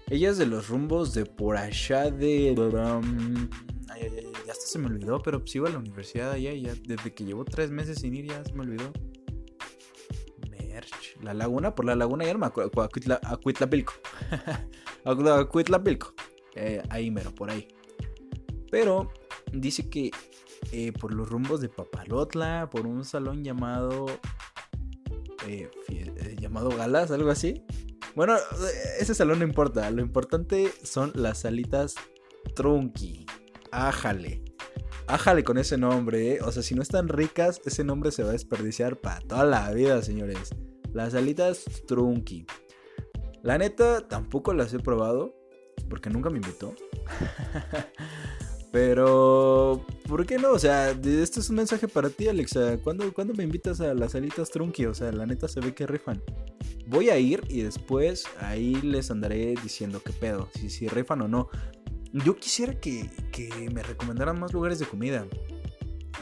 Ella 0.08 0.30
es 0.30 0.38
de 0.38 0.46
los 0.46 0.68
rumbos 0.68 1.14
de 1.14 1.26
por 1.26 1.56
allá 1.56 2.10
de... 2.10 2.54
ya 4.46 4.52
hasta 4.52 4.66
se 4.66 4.78
me 4.78 4.86
olvidó, 4.86 5.20
pero 5.20 5.40
pues 5.40 5.54
iba 5.56 5.68
a 5.68 5.72
la 5.72 5.78
universidad 5.78 6.32
allá 6.32 6.52
ya 6.52 6.74
desde 6.86 7.12
que 7.12 7.24
llevo 7.24 7.44
tres 7.44 7.70
meses 7.70 7.98
sin 7.98 8.14
ir 8.14 8.26
ya 8.26 8.44
se 8.44 8.52
me 8.52 8.62
olvidó. 8.62 8.92
La 11.22 11.34
laguna, 11.34 11.74
por 11.74 11.84
la 11.84 11.96
laguna 11.96 12.24
ya 12.24 12.32
no 12.32 12.38
me 12.40 12.46
acuerdo. 12.46 12.82
Acuitlapilco. 12.82 13.94
Acuitlapilco. 15.04 16.14
Eh, 16.54 16.82
ahí 16.90 17.10
mero, 17.10 17.34
por 17.34 17.50
ahí. 17.50 17.68
Pero 18.70 19.10
dice 19.52 19.88
que 19.88 20.10
eh, 20.72 20.92
por 20.92 21.14
los 21.14 21.28
rumbos 21.28 21.60
de 21.60 21.68
Papalotla, 21.68 22.68
por 22.70 22.86
un 22.86 23.04
salón 23.04 23.44
llamado 23.44 24.06
eh, 25.46 25.70
llamado 26.40 26.70
Galas, 26.70 27.10
algo 27.10 27.30
así. 27.30 27.62
Bueno, 28.14 28.36
ese 28.98 29.14
salón 29.14 29.40
no 29.40 29.44
importa, 29.44 29.90
lo 29.90 30.00
importante 30.00 30.72
son 30.82 31.12
las 31.14 31.40
salitas 31.40 31.94
Trunky. 32.54 33.26
Ájale. 33.70 34.42
Ájale 35.08 35.44
con 35.44 35.58
ese 35.58 35.78
nombre, 35.78 36.40
O 36.42 36.50
sea, 36.50 36.62
si 36.62 36.74
no 36.74 36.82
están 36.82 37.08
ricas, 37.08 37.60
ese 37.64 37.84
nombre 37.84 38.10
se 38.10 38.22
va 38.24 38.30
a 38.30 38.32
desperdiciar 38.32 38.96
para 38.96 39.20
toda 39.20 39.44
la 39.44 39.70
vida, 39.70 40.02
señores. 40.02 40.50
Las 40.96 41.12
salitas 41.12 41.66
Trunky. 41.86 42.46
La 43.42 43.58
neta, 43.58 44.08
tampoco 44.08 44.54
las 44.54 44.72
he 44.72 44.78
probado, 44.78 45.34
porque 45.90 46.08
nunca 46.08 46.30
me 46.30 46.38
invitó. 46.38 46.74
Pero, 48.72 49.84
¿por 50.08 50.24
qué 50.24 50.38
no? 50.38 50.52
O 50.52 50.58
sea, 50.58 50.92
esto 50.92 51.40
es 51.40 51.50
un 51.50 51.56
mensaje 51.56 51.86
para 51.86 52.08
ti, 52.08 52.28
Alexa. 52.28 52.78
¿Cuándo, 52.78 53.12
¿Cuándo, 53.12 53.34
me 53.34 53.44
invitas 53.44 53.82
a 53.82 53.92
las 53.92 54.12
salitas 54.12 54.48
trunky? 54.48 54.86
O 54.86 54.94
sea, 54.94 55.12
la 55.12 55.26
neta 55.26 55.48
se 55.48 55.60
ve 55.60 55.74
que 55.74 55.86
rifan. 55.86 56.22
Voy 56.86 57.10
a 57.10 57.18
ir 57.18 57.42
y 57.50 57.60
después 57.60 58.24
ahí 58.40 58.76
les 58.76 59.10
andaré 59.10 59.54
diciendo 59.62 60.00
qué 60.02 60.14
pedo, 60.14 60.48
si, 60.54 60.70
si 60.70 60.88
rifan 60.88 61.20
o 61.20 61.28
no. 61.28 61.50
yo 62.14 62.36
quisiera 62.36 62.80
que, 62.80 63.10
me 63.70 63.82
recomendaran 63.82 64.40
más 64.40 64.54
lugares 64.54 64.78
de 64.78 64.86
comida. 64.86 65.26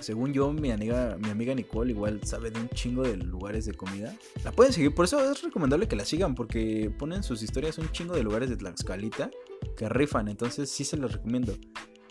Según 0.05 0.35
yo, 0.35 0.53
mi 0.53 0.71
amiga, 0.71 1.17
mi 1.19 1.31
amiga 1.31 1.55
Nicole 1.55 1.93
igual 1.93 2.21
sabe 2.25 2.51
de 2.51 2.61
un 2.61 2.69
chingo 2.69 3.05
de 3.05 3.17
lugares 3.17 3.65
de 3.65 3.73
comida. 3.73 4.15
La 4.45 4.53
pueden 4.53 4.71
seguir, 4.71 4.95
por 4.95 5.07
eso 5.07 5.19
es 5.33 5.43
recomendable 5.43 5.89
que 5.89 5.97
la 5.97 6.05
sigan, 6.05 6.35
porque 6.35 6.93
ponen 6.99 7.23
sus 7.23 7.43
historias 7.43 7.79
un 7.79 7.91
chingo 7.91 8.15
de 8.15 8.23
lugares 8.23 8.51
de 8.51 8.57
Tlaxcalita 8.59 9.31
que 9.79 9.89
rifan, 9.89 10.29
entonces 10.29 10.69
sí 10.69 10.85
se 10.85 10.99
los 10.99 11.15
recomiendo. 11.15 11.55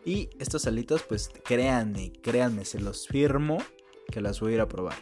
Y 0.04 0.28
estas 0.40 0.66
alitas, 0.66 1.04
pues 1.04 1.30
créanme, 1.46 2.14
créanme, 2.24 2.66
se 2.66 2.80
los 2.80 3.08
firmo 3.08 3.60
que 4.12 4.22
las 4.22 4.40
voy 4.40 4.54
a 4.54 4.56
ir 4.56 4.62
a 4.62 4.68
probar. 4.68 4.96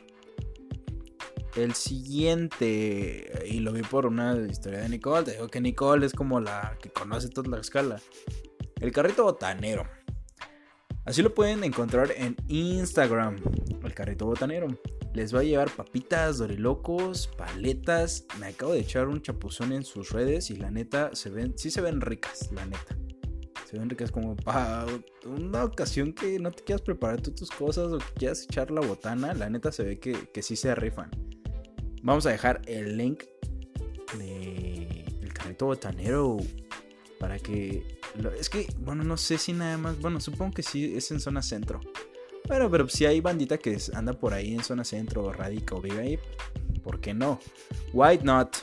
El 1.56 1.74
siguiente, 1.76 3.46
y 3.48 3.62
lo 3.62 3.72
vi 3.72 3.84
por 3.84 4.06
una 4.06 4.36
historia 4.50 4.82
de 4.82 4.90
Nicole, 4.90 5.24
te 5.24 5.32
digo 5.32 5.48
que 5.48 5.62
Nicole 5.62 6.06
es 6.06 6.12
como 6.12 6.42
la 6.42 6.78
que 6.82 6.90
conoce 6.90 7.30
toda 7.30 7.52
la 7.52 7.62
escala. 7.62 8.02
El 8.82 8.92
carrito 8.92 9.24
botanero. 9.24 9.88
Así 11.06 11.24
lo 11.24 11.34
pueden 11.34 11.64
encontrar 11.64 12.12
en 12.16 12.36
Instagram, 12.48 13.38
el 13.84 13.94
carrito 13.94 14.28
botanero. 14.28 14.68
Les 15.14 15.36
va 15.36 15.40
a 15.40 15.44
llevar 15.44 15.72
papitas, 15.72 16.38
dorilocos, 16.38 17.28
paletas. 17.38 18.26
Me 18.40 18.48
acabo 18.48 18.74
de 18.74 18.80
echar 18.80 19.08
un 19.08 19.22
chapuzón 19.22 19.74
en 19.74 19.84
sus 19.84 20.12
redes 20.12 20.52
y 20.52 20.56
la 20.56 20.70
neta 20.70 21.10
se 21.14 21.30
ven, 21.30 21.58
sí 21.58 21.72
se 21.72 21.82
ven 21.82 22.02
ricas, 22.02 22.52
la 22.52 22.66
neta. 22.66 22.96
Se 23.70 23.78
ven 23.78 23.90
ricas 23.90 24.12
como 24.12 24.36
para 24.36 24.86
una 25.26 25.64
ocasión 25.64 26.14
que 26.14 26.40
no 26.40 26.52
te 26.52 26.64
quieras 26.64 26.82
preparar 26.82 27.22
tú 27.22 27.32
tus 27.32 27.50
cosas 27.50 27.92
o 27.92 27.98
que 27.98 28.14
quieras 28.16 28.44
echar 28.44 28.70
la 28.70 28.82
botana. 28.82 29.34
La 29.34 29.50
neta 29.50 29.72
se 29.72 29.84
ve 29.84 30.00
que, 30.00 30.30
que 30.32 30.44
sí 30.44 30.56
se 30.56 30.76
rifan. 30.76 31.10
Vamos 32.04 32.26
a 32.26 32.30
dejar 32.30 32.62
el 32.68 32.98
link 32.98 33.24
de 34.18 35.06
el 35.22 35.34
carrito 35.34 35.66
botanero 35.66 36.38
para 37.20 37.40
que 37.40 38.01
es 38.38 38.50
que 38.50 38.68
bueno 38.80 39.04
no 39.04 39.18
sé 39.18 39.38
si 39.38 39.54
nada 39.54 39.78
más 39.78 40.00
bueno 40.00 40.20
supongo 40.20 40.54
que 40.54 40.64
sí 40.64 40.96
es 40.96 41.12
en 41.12 41.20
zona 41.20 41.42
centro. 41.42 41.80
Pero 42.48 42.70
pero 42.70 42.90
si 42.90 43.06
hay 43.06 43.22
bandita 43.22 43.58
que 43.58 43.78
anda 43.94 44.14
por 44.14 44.34
ahí 44.34 44.54
en 44.54 44.64
zona 44.64 44.84
centro 44.84 45.24
o 45.24 45.32
radica 45.32 45.76
o 45.76 45.82
vive 45.82 46.00
ahí 46.00 46.20
por 46.84 47.00
qué 47.00 47.14
no 47.14 47.40
White 47.94 48.24
not 48.24 48.58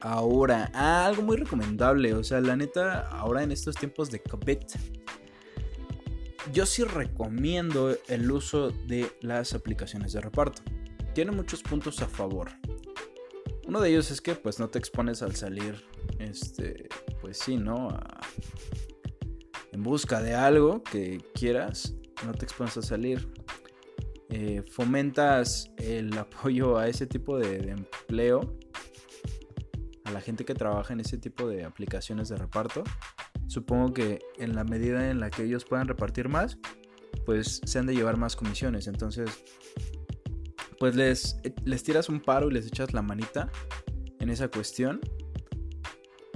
ahora 0.00 0.70
ah, 0.74 1.06
algo 1.06 1.22
muy 1.22 1.36
recomendable 1.36 2.14
o 2.14 2.22
sea 2.22 2.40
la 2.40 2.54
neta 2.54 3.08
ahora 3.08 3.42
en 3.42 3.50
estos 3.50 3.74
tiempos 3.74 4.12
de 4.12 4.20
covid 4.20 4.58
yo 6.52 6.66
sí 6.66 6.84
recomiendo 6.84 7.96
el 8.08 8.30
uso 8.30 8.70
de 8.70 9.10
las 9.20 9.54
aplicaciones 9.54 10.12
de 10.12 10.20
reparto. 10.20 10.62
Tiene 11.14 11.32
muchos 11.32 11.62
puntos 11.62 12.00
a 12.00 12.06
favor. 12.06 12.50
Uno 13.66 13.80
de 13.80 13.90
ellos 13.90 14.10
es 14.10 14.20
que 14.20 14.34
pues 14.34 14.58
no 14.58 14.68
te 14.68 14.78
expones 14.78 15.22
al 15.22 15.36
salir, 15.36 15.84
este, 16.18 16.88
pues 17.20 17.38
sí, 17.38 17.56
¿no? 17.56 17.88
en 19.78 19.82
busca 19.82 20.20
de 20.20 20.34
algo 20.34 20.82
que 20.82 21.22
quieras, 21.34 21.94
no 22.24 22.32
te 22.32 22.44
expones 22.44 22.76
a 22.76 22.82
salir. 22.82 23.28
Eh, 24.30 24.62
fomentas 24.70 25.70
el 25.78 26.16
apoyo 26.18 26.76
a 26.78 26.88
ese 26.88 27.06
tipo 27.06 27.38
de, 27.38 27.70
empleo, 27.70 28.58
a 30.04 30.10
la 30.10 30.20
gente 30.20 30.44
que 30.44 30.54
trabaja 30.54 30.92
en 30.92 31.00
ese 31.00 31.16
tipo 31.16 31.48
de 31.48 31.64
aplicaciones 31.64 32.28
de 32.28 32.36
reparto. 32.36 32.82
Supongo 33.46 33.94
que 33.94 34.18
en 34.36 34.54
la 34.54 34.64
medida 34.64 35.10
en 35.10 35.20
la 35.20 35.30
que 35.30 35.44
ellos 35.44 35.64
puedan 35.64 35.86
repartir 35.86 36.28
más, 36.28 36.58
pues 37.24 37.60
se 37.64 37.78
han 37.78 37.86
de 37.86 37.94
llevar 37.94 38.16
más 38.16 38.36
comisiones. 38.36 38.86
Entonces, 38.86 39.30
pues 40.78 40.94
les, 40.94 41.40
les 41.64 41.82
tiras 41.82 42.08
un 42.08 42.20
paro 42.20 42.50
y 42.50 42.54
les 42.54 42.66
echas 42.66 42.92
la 42.92 43.02
manita 43.02 43.50
en 44.18 44.28
esa 44.28 44.48
cuestión. 44.48 45.00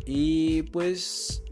Y 0.07 0.63
pues 0.65 1.43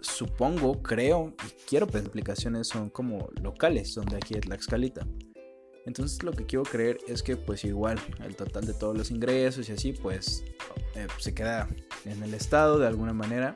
supongo, 0.00 0.82
creo 0.82 1.34
y 1.46 1.68
quiero 1.68 1.86
que 1.86 1.98
las 1.98 2.06
aplicaciones 2.06 2.68
son 2.68 2.90
como 2.90 3.28
locales, 3.42 3.92
son 3.92 4.06
de 4.06 4.16
aquí 4.16 4.34
de 4.34 4.40
Tlaxcalita. 4.40 5.06
Entonces 5.86 6.22
lo 6.22 6.32
que 6.32 6.44
quiero 6.44 6.64
creer 6.64 6.98
es 7.08 7.22
que 7.22 7.36
pues 7.36 7.64
igual 7.64 7.98
el 8.24 8.36
total 8.36 8.66
de 8.66 8.74
todos 8.74 8.96
los 8.96 9.10
ingresos 9.10 9.68
y 9.68 9.72
así 9.72 9.92
pues 9.92 10.44
eh, 10.94 11.06
se 11.18 11.34
queda 11.34 11.68
en 12.04 12.22
el 12.22 12.34
estado 12.34 12.78
de 12.78 12.86
alguna 12.86 13.14
manera 13.14 13.54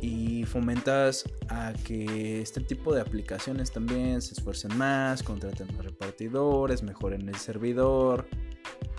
y 0.00 0.44
fomentas 0.44 1.24
a 1.48 1.74
que 1.84 2.40
este 2.40 2.60
tipo 2.60 2.94
de 2.94 3.02
aplicaciones 3.02 3.70
también 3.70 4.22
se 4.22 4.32
esfuercen 4.34 4.76
más, 4.78 5.22
contraten 5.22 5.68
más 5.76 5.84
repartidores, 5.84 6.82
mejoren 6.82 7.28
el 7.28 7.36
servidor. 7.36 8.26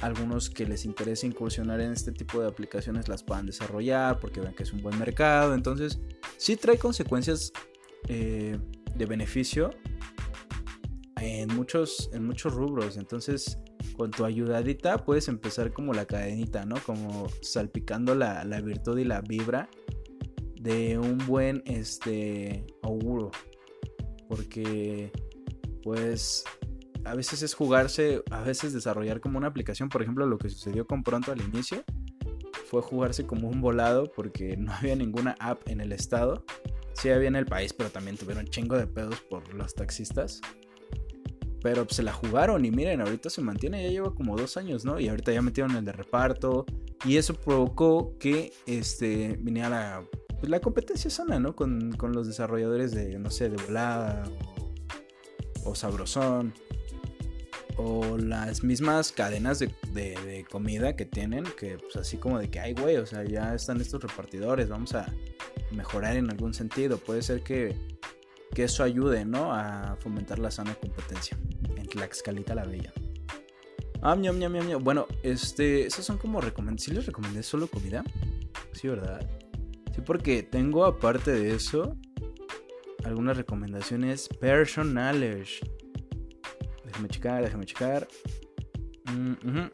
Algunos 0.01 0.49
que 0.49 0.65
les 0.65 0.85
interese 0.85 1.27
incursionar 1.27 1.79
en 1.79 1.91
este 1.91 2.11
tipo 2.11 2.41
de 2.41 2.47
aplicaciones 2.47 3.07
las 3.07 3.23
puedan 3.23 3.45
desarrollar 3.45 4.19
porque 4.19 4.41
ven 4.41 4.53
que 4.53 4.63
es 4.63 4.73
un 4.73 4.81
buen 4.81 4.97
mercado. 4.97 5.53
Entonces, 5.53 5.99
sí 6.37 6.55
trae 6.55 6.77
consecuencias 6.77 7.51
eh, 8.07 8.57
de 8.95 9.05
beneficio 9.05 9.69
en 11.17 11.53
muchos, 11.55 12.09
en 12.13 12.25
muchos 12.25 12.53
rubros. 12.53 12.97
Entonces, 12.97 13.59
con 13.95 14.11
tu 14.11 14.25
ayudadita 14.25 14.97
puedes 15.05 15.27
empezar 15.27 15.71
como 15.71 15.93
la 15.93 16.05
cadenita, 16.05 16.65
¿no? 16.65 16.77
Como 16.85 17.27
salpicando 17.41 18.15
la, 18.15 18.43
la 18.43 18.59
virtud 18.61 18.97
y 18.97 19.03
la 19.03 19.21
vibra 19.21 19.69
de 20.59 20.97
un 20.97 21.17
buen 21.19 21.63
este 21.65 22.65
auguro 22.83 23.31
porque 24.31 25.11
pues 25.83 26.45
a 27.05 27.15
veces 27.15 27.41
es 27.41 27.53
jugarse 27.53 28.23
a 28.31 28.41
veces 28.41 28.73
desarrollar 28.73 29.19
como 29.19 29.37
una 29.37 29.47
aplicación 29.47 29.89
por 29.89 30.01
ejemplo 30.01 30.25
lo 30.25 30.37
que 30.37 30.49
sucedió 30.49 30.85
con 30.85 31.03
pronto 31.03 31.31
al 31.31 31.41
inicio 31.41 31.83
fue 32.69 32.81
jugarse 32.81 33.25
como 33.25 33.49
un 33.49 33.61
volado 33.61 34.11
porque 34.11 34.57
no 34.57 34.73
había 34.73 34.95
ninguna 34.95 35.35
app 35.39 35.67
en 35.67 35.81
el 35.81 35.91
estado 35.91 36.45
sí 36.93 37.09
había 37.09 37.27
en 37.27 37.35
el 37.35 37.45
país 37.45 37.73
pero 37.73 37.89
también 37.89 38.17
tuvieron 38.17 38.47
chingo 38.47 38.77
de 38.77 38.87
pedos 38.87 39.19
por 39.21 39.53
los 39.53 39.73
taxistas 39.73 40.41
pero 41.61 41.85
pues, 41.85 41.97
se 41.97 42.03
la 42.03 42.11
jugaron 42.11 42.65
y 42.65 42.71
miren, 42.71 43.01
ahorita 43.01 43.29
se 43.29 43.41
mantiene, 43.41 43.83
ya 43.83 43.89
lleva 43.89 44.15
como 44.15 44.35
dos 44.35 44.57
años, 44.57 44.83
¿no? 44.83 44.99
Y 44.99 45.07
ahorita 45.09 45.31
ya 45.31 45.41
metieron 45.41 45.75
el 45.75 45.85
de 45.85 45.91
reparto. 45.91 46.65
Y 47.05 47.17
eso 47.17 47.33
provocó 47.35 48.17
que 48.19 48.51
este, 48.65 49.37
viniera 49.39 49.69
la 49.69 50.03
pues, 50.41 50.49
la 50.49 50.59
competencia 50.59 51.09
sana, 51.11 51.39
¿no? 51.39 51.55
Con, 51.55 51.95
los 52.01 52.27
desarrolladores 52.27 52.91
de, 52.93 53.17
no 53.19 53.29
sé, 53.29 53.49
de 53.49 53.63
volada 53.63 54.23
o, 55.63 55.75
sabrosón 55.75 56.53
o 57.83 58.17
las 58.17 58.63
mismas 58.63 59.11
cadenas 59.11 59.59
de, 59.59 60.45
comida 60.49 60.95
que 60.95 61.05
tienen, 61.05 61.43
que 61.57 61.77
pues 61.77 61.95
así 61.95 62.17
como 62.17 62.39
de 62.39 62.49
que, 62.49 62.59
ay, 62.59 62.73
güey, 62.73 62.97
o 62.97 63.05
sea, 63.05 63.23
ya 63.23 63.55
están 63.55 63.81
estos 63.81 64.01
repartidores, 64.01 64.69
vamos 64.69 64.93
a 64.93 65.11
mejorar 65.71 66.15
en 66.15 66.29
algún 66.29 66.53
sentido. 66.53 66.97
Puede 66.97 67.21
ser 67.21 67.41
que, 67.41 67.75
que 68.53 68.63
eso 68.63 68.83
ayude, 68.83 69.25
¿no? 69.25 69.53
A 69.53 69.97
fomentar 69.99 70.39
la 70.39 70.51
sana 70.51 70.75
competencia 70.75 71.37
en 71.75 71.87
Tlaxcalita 71.87 72.55
la 72.55 72.65
Bella. 72.65 72.91
Ah, 74.01 74.15
miam, 74.15 74.37
miam, 74.37 74.51
miam, 74.51 74.83
Bueno, 74.83 75.07
este, 75.23 75.85
esos 75.85 76.05
son 76.05 76.17
como 76.17 76.41
recomendaciones. 76.41 76.83
¿Sí 76.83 76.91
les 76.91 77.05
recomendé 77.05 77.43
solo 77.43 77.67
comida? 77.67 78.03
Sí, 78.73 78.87
¿verdad? 78.87 79.27
Sí, 79.93 80.01
porque 80.05 80.43
tengo 80.43 80.85
aparte 80.85 81.31
de 81.31 81.53
eso 81.53 81.97
algunas 83.03 83.37
recomendaciones 83.37 84.27
personales. 84.27 85.59
Déjame 86.91 87.09
checar, 87.09 87.43
déjame 87.43 87.65
checar. 87.65 88.07
Mm, 89.05 89.67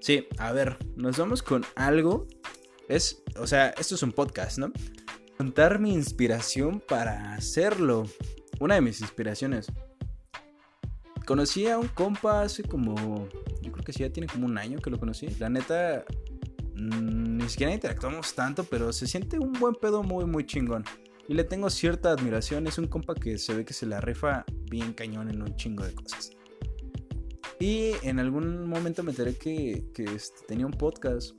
sí, 0.00 0.26
a 0.38 0.52
ver, 0.52 0.76
nos 0.96 1.16
vamos 1.16 1.42
con 1.42 1.64
algo. 1.76 2.26
Es, 2.88 3.22
o 3.38 3.46
sea, 3.46 3.68
esto 3.78 3.94
es 3.94 4.02
un 4.02 4.12
podcast, 4.12 4.58
¿no? 4.58 4.72
Contar 5.38 5.78
mi 5.78 5.94
inspiración 5.94 6.80
para 6.80 7.34
hacerlo. 7.34 8.04
Una 8.60 8.74
de 8.74 8.80
mis 8.80 9.00
inspiraciones. 9.00 9.66
Conocí 11.26 11.66
a 11.68 11.78
un 11.78 11.88
compa 11.88 12.42
hace 12.42 12.62
como. 12.62 13.28
Yo 13.62 13.72
creo 13.72 13.84
que 13.84 13.92
sí, 13.92 14.00
ya 14.00 14.10
tiene 14.10 14.26
como 14.26 14.46
un 14.46 14.58
año 14.58 14.78
que 14.80 14.90
lo 14.90 15.00
conocí. 15.00 15.28
La 15.38 15.48
neta, 15.48 16.04
Mm, 16.74 17.38
ni 17.38 17.48
siquiera 17.48 17.72
interactuamos 17.72 18.34
tanto, 18.34 18.64
pero 18.64 18.92
se 18.92 19.06
siente 19.06 19.38
un 19.38 19.52
buen 19.52 19.74
pedo 19.74 20.02
muy, 20.02 20.24
muy 20.24 20.44
chingón. 20.44 20.84
Y 21.28 21.34
le 21.34 21.44
tengo 21.44 21.70
cierta 21.70 22.10
admiración. 22.10 22.66
Es 22.66 22.78
un 22.78 22.86
compa 22.86 23.14
que 23.14 23.38
se 23.38 23.54
ve 23.54 23.64
que 23.64 23.72
se 23.72 23.86
la 23.86 24.00
rifa 24.00 24.44
bien 24.74 24.92
cañón 24.92 25.30
en 25.30 25.40
un 25.40 25.54
chingo 25.56 25.84
de 25.84 25.94
cosas. 25.94 26.32
Y 27.60 27.92
en 28.02 28.18
algún 28.18 28.68
momento 28.68 29.02
me 29.04 29.12
enteré 29.12 29.36
que, 29.36 29.84
este, 29.96 30.46
tenía 30.48 30.66
un 30.66 30.72
podcast. 30.72 31.38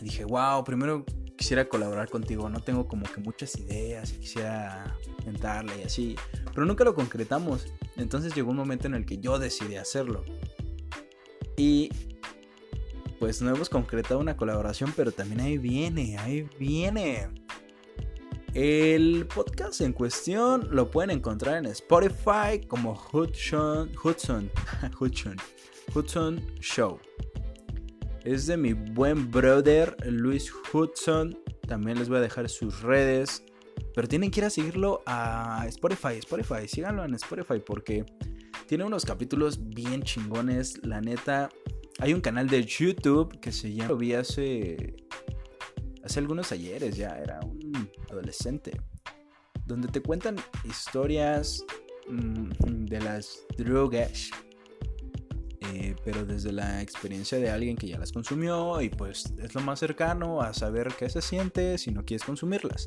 Y 0.00 0.04
dije, 0.04 0.24
wow, 0.24 0.62
primero 0.64 1.04
quisiera 1.36 1.68
colaborar 1.68 2.08
contigo. 2.08 2.48
No 2.48 2.60
tengo 2.60 2.86
como 2.86 3.04
que 3.06 3.20
muchas 3.20 3.58
ideas 3.58 4.12
y 4.12 4.18
quisiera 4.18 4.96
intentarle 5.18 5.80
y 5.80 5.82
así. 5.82 6.16
Pero 6.54 6.64
nunca 6.64 6.84
lo 6.84 6.94
concretamos. 6.94 7.66
Entonces 7.96 8.34
llegó 8.34 8.52
un 8.52 8.56
momento 8.56 8.86
en 8.86 8.94
el 8.94 9.04
que 9.04 9.18
yo 9.18 9.38
decidí 9.38 9.74
hacerlo. 9.74 10.24
Y 11.56 11.90
pues 13.18 13.42
no 13.42 13.52
hemos 13.52 13.68
concretado 13.68 14.20
una 14.20 14.36
colaboración, 14.36 14.92
pero 14.94 15.10
también 15.10 15.40
ahí 15.40 15.58
viene, 15.58 16.16
ahí 16.18 16.48
viene. 16.58 17.28
El 18.58 19.26
podcast 19.26 19.82
en 19.82 19.92
cuestión 19.92 20.68
lo 20.70 20.90
pueden 20.90 21.10
encontrar 21.10 21.58
en 21.58 21.66
Spotify 21.66 22.58
como 22.66 22.98
Hudson, 23.12 23.90
Hudson, 24.02 24.50
Hudson, 24.98 25.36
Hudson 25.94 26.40
Show. 26.60 26.98
Es 28.24 28.46
de 28.46 28.56
mi 28.56 28.72
buen 28.72 29.30
brother 29.30 29.94
Luis 30.06 30.50
Hudson. 30.72 31.38
También 31.68 31.98
les 31.98 32.08
voy 32.08 32.16
a 32.16 32.22
dejar 32.22 32.48
sus 32.48 32.80
redes. 32.80 33.44
Pero 33.94 34.08
tienen 34.08 34.30
que 34.30 34.40
ir 34.40 34.46
a 34.46 34.50
seguirlo 34.50 35.02
a 35.04 35.66
Spotify. 35.68 36.16
Spotify, 36.16 36.66
síganlo 36.66 37.04
en 37.04 37.12
Spotify 37.12 37.60
porque 37.60 38.06
tiene 38.66 38.84
unos 38.84 39.04
capítulos 39.04 39.68
bien 39.68 40.02
chingones. 40.02 40.82
La 40.82 41.02
neta, 41.02 41.50
hay 41.98 42.14
un 42.14 42.22
canal 42.22 42.48
de 42.48 42.64
YouTube 42.64 43.38
que 43.38 43.52
se 43.52 43.74
llama. 43.74 43.90
Lo 43.90 43.98
vi 43.98 44.14
hace. 44.14 44.96
Hace 46.02 46.20
algunos 46.20 46.52
ayeres 46.52 46.96
ya, 46.96 47.18
era 47.18 47.40
un 47.40 47.55
adolescente. 48.10 48.80
Donde 49.66 49.88
te 49.88 50.00
cuentan 50.00 50.36
historias 50.64 51.64
mm, 52.08 52.84
de 52.86 53.00
las 53.00 53.44
drogas. 53.56 54.30
Eh, 55.72 55.96
pero 56.04 56.24
desde 56.24 56.52
la 56.52 56.80
experiencia 56.80 57.38
de 57.38 57.50
alguien 57.50 57.76
que 57.76 57.88
ya 57.88 57.98
las 57.98 58.12
consumió 58.12 58.80
y 58.80 58.88
pues 58.88 59.32
es 59.42 59.54
lo 59.54 59.60
más 59.62 59.80
cercano 59.80 60.40
a 60.40 60.54
saber 60.54 60.94
qué 60.96 61.10
se 61.10 61.20
siente 61.20 61.76
si 61.78 61.90
no 61.90 62.04
quieres 62.04 62.24
consumirlas. 62.24 62.86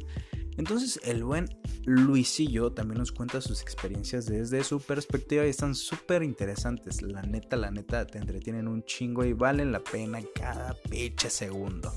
Entonces 0.59 0.99
el 1.05 1.23
buen 1.23 1.45
Luisillo 1.85 2.73
también 2.73 2.99
nos 2.99 3.13
cuenta 3.13 3.39
sus 3.39 3.61
experiencias 3.61 4.25
desde 4.25 4.63
su 4.65 4.81
perspectiva 4.81 5.45
y 5.45 5.49
están 5.49 5.73
súper 5.73 6.21
interesantes. 6.21 7.01
La 7.01 7.21
neta, 7.21 7.55
la 7.55 7.71
neta, 7.71 8.05
te 8.05 8.17
entretienen 8.17 8.67
un 8.67 8.83
chingo 8.83 9.23
y 9.23 9.31
valen 9.31 9.71
la 9.71 9.79
pena 9.79 10.19
cada 10.35 10.73
pinche 10.89 11.29
segundo. 11.29 11.93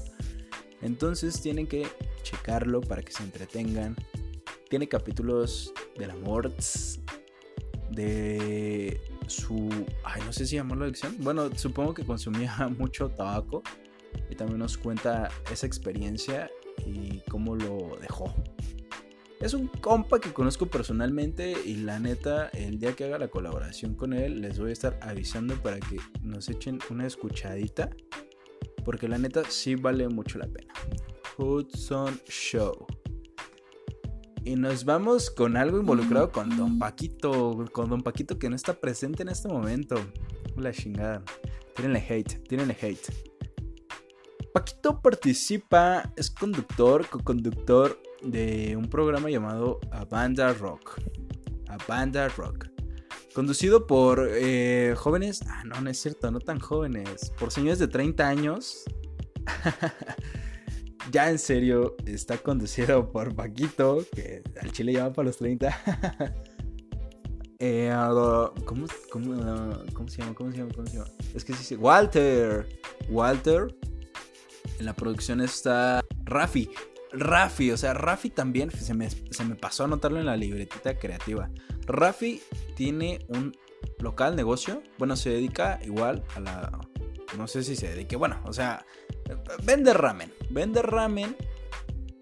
Entonces 0.83 1.41
tienen 1.41 1.67
que 1.67 1.87
checarlo 2.23 2.81
para 2.81 3.03
que 3.03 3.13
se 3.13 3.23
entretengan. 3.23 3.97
Tiene 4.69 4.89
capítulos 4.89 5.73
del 5.97 6.11
amor, 6.11 6.53
de 7.91 9.01
su... 9.27 9.87
Ay, 10.05 10.23
no 10.25 10.33
sé 10.33 10.47
si 10.47 10.57
llamó 10.57 10.75
la 10.75 10.85
adicción. 10.85 11.17
Bueno, 11.21 11.51
supongo 11.57 11.95
que 11.95 12.05
consumía 12.05 12.57
mucho 12.79 13.09
tabaco. 13.11 13.63
Y 14.29 14.35
también 14.35 14.59
nos 14.59 14.77
cuenta 14.77 15.31
esa 15.51 15.67
experiencia 15.67 16.51
y 16.85 17.21
cómo 17.31 17.55
lo 17.57 17.97
dejó. 18.01 18.35
Es 19.43 19.55
un 19.55 19.67
compa 19.67 20.21
que 20.21 20.33
conozco 20.33 20.67
personalmente 20.67 21.55
y 21.65 21.75
la 21.77 21.99
neta, 21.99 22.49
el 22.51 22.79
día 22.79 22.93
que 22.93 23.05
haga 23.05 23.19
la 23.19 23.27
colaboración 23.27 23.95
con 23.95 24.13
él, 24.13 24.41
les 24.41 24.61
voy 24.61 24.71
a 24.71 24.73
estar 24.73 24.99
avisando 25.03 25.57
para 25.57 25.81
que 25.81 25.97
nos 26.23 26.49
echen 26.49 26.79
una 26.91 27.09
escuchadita. 27.09 27.91
Porque 28.85 29.09
la 29.09 29.19
neta 29.19 29.43
sí 29.49 29.75
vale 29.75 30.09
mucho 30.09 30.39
la 30.39 30.47
pena. 30.47 30.73
Hudson 31.39 32.21
Show. 32.27 32.87
Y 34.45 34.57
nos 34.57 34.85
vamos 34.85 35.31
con 35.31 35.57
algo 35.57 35.79
involucrado 35.79 36.33
con 36.33 36.57
Don 36.57 36.79
Paquito. 36.79 37.65
Con 37.73 37.89
Don 37.89 38.03
Paquito 38.03 38.39
que 38.39 38.51
no 38.51 38.57
está 38.57 38.75
presente 38.75 39.23
en 39.23 39.29
este 39.29 39.49
momento. 39.49 39.97
La 40.57 40.73
chingada. 40.73 41.23
Tírenle 41.75 42.05
hate, 42.09 42.43
tírenle 42.49 42.77
hate. 42.81 43.13
Paquito 44.53 45.01
participa, 45.01 46.13
es 46.17 46.31
conductor, 46.31 47.07
co-conductor 47.09 47.99
de 48.23 48.77
un 48.77 48.91
programa 48.91 49.31
llamado 49.31 49.81
A 49.91 50.05
Banda 50.05 50.53
Rock. 50.53 51.01
A 51.69 51.79
Banda 51.89 52.29
Rock. 52.29 52.72
Conducido 53.35 53.87
por 53.87 54.29
eh, 54.31 54.95
jóvenes. 54.97 55.41
Ah, 55.47 55.63
no, 55.65 55.81
no 55.81 55.91
es 55.91 56.01
cierto, 56.01 56.31
no 56.31 56.41
tan 56.41 56.61
jóvenes. 56.61 57.33
Por 57.39 57.51
señores 57.51 57.79
de 57.79 57.89
30 57.89 58.29
años. 58.29 58.85
ya 61.11 61.31
en 61.31 61.39
serio, 61.39 61.97
está 62.07 62.39
conducido 62.39 63.11
por 63.11 63.35
Paquito, 63.35 64.05
que 64.15 64.43
al 64.61 64.73
chile 64.73 64.93
ya 64.95 65.13
para 65.13 65.27
los 65.27 65.39
30. 65.39 66.35
Eh, 67.65 67.95
¿cómo, 68.65 68.89
se 68.89 68.97
llama? 69.15 69.79
¿Cómo 69.93 70.09
se 70.09 70.21
llama? 70.21 70.35
¿Cómo 70.35 70.51
se 70.51 70.59
llama? 70.59 71.09
Es 71.33 71.45
que 71.45 71.53
sí, 71.53 71.63
sí. 71.63 71.77
Walter. 71.77 72.67
Walter. 73.09 73.73
En 74.81 74.87
la 74.87 74.95
producción 74.95 75.41
está 75.41 76.01
Rafi. 76.25 76.69
Rafi, 77.13 77.71
o 77.71 77.77
sea, 77.77 77.95
Rafi 77.95 78.31
también 78.31 78.73
se 78.73 78.95
me, 78.95 79.09
pasó 79.55 79.85
a 79.85 79.87
anotarlo 79.87 80.19
en 80.19 80.27
la 80.27 80.37
libretita 80.37 80.99
creativa. 80.99 81.51
Rafi 81.87 82.43
tiene 82.75 83.25
un 83.29 83.57
local 83.99 84.37
negocio. 84.37 84.83
Bueno, 84.99 85.17
se 85.17 85.31
dedica 85.31 85.79
igual 85.85 86.25
a 86.35 86.41
la. 86.41 86.81
No 87.37 87.47
sé 87.47 87.63
si 87.63 87.77
se 87.77 87.89
dedique. 87.89 88.17
Bueno, 88.17 88.41
o 88.45 88.53
sea, 88.53 88.85
vende 89.65 89.95
ramen. 89.95 90.33
Vende 90.51 90.83
ramen. 90.83 91.37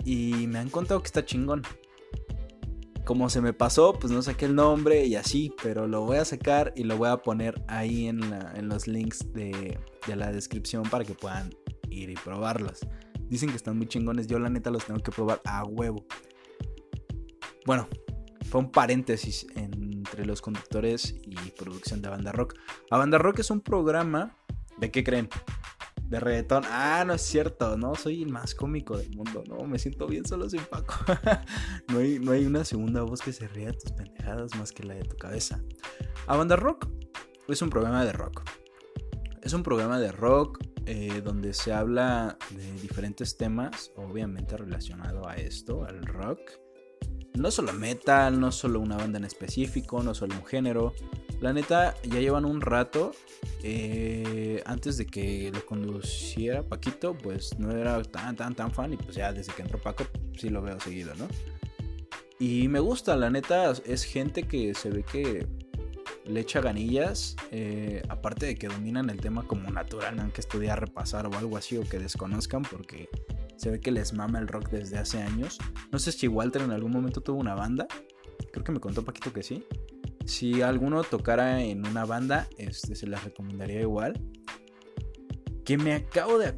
Y 0.05 0.47
me 0.47 0.59
han 0.59 0.71
contado 0.71 1.03
que 1.03 1.07
está 1.07 1.25
chingón. 1.25 1.63
Como 3.05 3.29
se 3.29 3.41
me 3.41 3.53
pasó, 3.53 3.95
pues 3.95 4.13
no 4.13 4.23
saqué 4.23 4.45
el 4.45 4.55
nombre 4.55 5.05
y 5.07 5.17
así. 5.17 5.53
Pero 5.63 5.87
lo 5.87 6.03
voy 6.03 6.19
a 6.19 6.25
sacar 6.25 6.73
y 6.77 6.85
lo 6.85 6.97
voy 6.97 7.09
a 7.09 7.17
poner 7.19 7.63
ahí 7.67 8.07
en, 8.07 8.21
los 8.69 8.87
links 8.87 9.33
de, 9.33 9.79
de 10.07 10.17
la 10.17 10.31
descripción 10.31 10.85
para 10.85 11.05
que 11.05 11.15
puedan 11.15 11.51
ir 11.91 12.11
y 12.11 12.15
probarlos. 12.15 12.81
Dicen 13.29 13.51
que 13.51 13.57
están 13.57 13.77
muy 13.77 13.89
chingones. 13.89 14.27
Yo 14.27 14.39
la 14.39 14.49
neta 14.49 14.71
los 14.71 14.85
tengo 14.85 15.01
que 15.01 15.11
probar 15.11 15.41
a 15.45 15.65
huevo. 15.65 16.05
Bueno, 17.67 17.89
fue 18.49 18.61
un 18.61 18.71
paréntesis 18.71 19.47
entre 20.11 20.27
los 20.27 20.43
conductores 20.43 21.15
y 21.25 21.37
producción 21.53 22.03
de 22.03 22.09
Banda 22.09 22.33
Rock. 22.33 22.55
A 22.91 22.99
Banda 22.99 23.19
Rock 23.19 23.39
es 23.39 23.51
un 23.51 23.61
programa. 23.61 24.37
¿De 24.79 24.91
qué 24.91 25.05
creen? 25.05 25.29
De 26.03 26.19
reggaetón. 26.19 26.65
Ah, 26.67 27.05
no 27.07 27.15
es 27.15 27.23
cierto. 27.23 27.77
No, 27.77 27.95
soy 27.95 28.23
el 28.23 28.31
más 28.31 28.55
cómico 28.55 28.97
del 28.97 29.15
mundo. 29.15 29.45
No, 29.49 29.65
me 29.67 29.79
siento 29.79 30.07
bien 30.07 30.27
solo 30.27 30.51
sin 30.51 30.63
Paco. 30.63 30.95
no, 31.89 31.99
hay, 31.99 32.19
no 32.19 32.33
hay 32.33 32.45
una 32.45 32.65
segunda 32.65 33.03
voz 33.03 33.21
que 33.21 33.33
se 33.33 33.47
ría 33.49 33.69
de 33.69 33.75
tus 33.75 33.93
pendejadas 33.93 34.55
más 34.57 34.73
que 34.73 34.83
la 34.83 34.95
de 34.95 35.05
tu 35.05 35.17
cabeza. 35.17 35.63
A 36.27 36.37
Banda 36.37 36.57
Rock 36.57 36.89
es 37.49 37.63
un 37.63 37.71
programa 37.71 38.05
de 38.05 38.13
rock. 38.13 38.43
Es 39.43 39.53
un 39.53 39.63
programa 39.63 40.01
de 40.01 40.13
rock 40.13 40.59
eh, 40.87 41.23
donde 41.23 41.55
se 41.55 41.73
habla 41.73 42.37
de 42.51 42.73
diferentes 42.81 43.37
temas, 43.37 43.93
obviamente 43.97 44.57
relacionado 44.57 45.29
a 45.29 45.35
esto, 45.37 45.85
al 45.85 46.03
rock. 46.05 46.41
No 47.35 47.51
solo 47.51 47.73
metal, 47.73 48.41
no 48.41 48.53
solo 48.53 48.81
una 48.81 48.97
banda 48.97 49.19
en 49.19 49.25
específico, 49.25 50.03
no 50.03 50.15
solo 50.15 50.35
un 50.35 50.45
género. 50.45 50.93
La 51.41 51.53
neta, 51.53 51.95
ya 52.03 52.21
llevan 52.21 52.45
un 52.45 52.61
rato. 52.61 53.13
Eh, 53.63 54.63
antes 54.67 54.97
de 54.97 55.07
que 55.07 55.51
lo 55.53 55.65
conduciera 55.65 56.63
Paquito, 56.63 57.17
pues 57.17 57.59
no 57.59 57.71
era 57.71 58.03
tan, 58.03 58.37
tan, 58.37 58.55
tan 58.55 58.73
fan. 58.73 58.93
Y 58.93 58.97
pues 58.97 59.17
ya 59.17 59.33
desde 59.33 59.53
que 59.53 59.63
entró 59.63 59.79
Paco, 59.79 60.05
sí 60.37 60.51
lo 60.51 60.61
veo 60.61 60.79
seguido, 60.81 61.15
¿no? 61.15 61.29
Y 62.39 62.69
me 62.69 62.81
gusta, 62.81 63.17
la 63.17 63.31
neta, 63.31 63.73
es 63.85 64.05
gente 64.05 64.45
que 64.45 64.75
se 64.75 64.91
ve 64.91 65.03
que 65.03 65.47
le 66.25 66.41
echa 66.41 66.61
ganillas, 66.61 67.37
eh, 67.51 68.03
aparte 68.09 68.47
de 68.47 68.55
que 68.55 68.69
dominan 68.69 69.11
el 69.11 69.21
tema 69.21 69.47
como 69.47 69.71
natural, 69.71 70.17
no 70.17 70.33
que 70.33 70.41
estudiar, 70.41 70.81
repasar 70.81 71.27
o 71.27 71.37
algo 71.37 71.57
así, 71.57 71.77
o 71.77 71.83
que 71.83 71.99
desconozcan, 71.99 72.63
porque 72.63 73.09
se 73.61 73.71
ve 73.71 73.79
que 73.79 73.91
les 73.91 74.15
mama 74.15 74.39
el 74.39 74.49
rock 74.49 74.71
desde 74.71 74.97
hace 74.97 75.21
años. 75.21 75.59
No 75.93 75.99
sé 75.99 76.13
si 76.13 76.27
Walter 76.29 76.63
en 76.63 76.71
algún 76.71 76.93
momento 76.93 77.21
tuvo 77.21 77.39
una 77.39 77.55
banda, 77.55 77.87
creo 78.51 78.65
que 78.65 78.73
me 78.73 78.81
contó 78.81 79.05
Paquito 79.05 79.35
que 79.35 79.43
sí. 79.43 79.67
Si 80.25 80.63
alguno 80.63 81.05
tocara 81.05 81.63
en 81.63 81.87
una 81.87 82.07
banda, 82.07 82.49
este, 82.57 82.95
se 82.95 83.07
les 83.07 83.23
recomendaría 83.23 83.83
igual. 83.83 84.19
Que 85.67 85.77
me 85.77 85.93
acabo 85.93 86.39
de, 86.39 86.55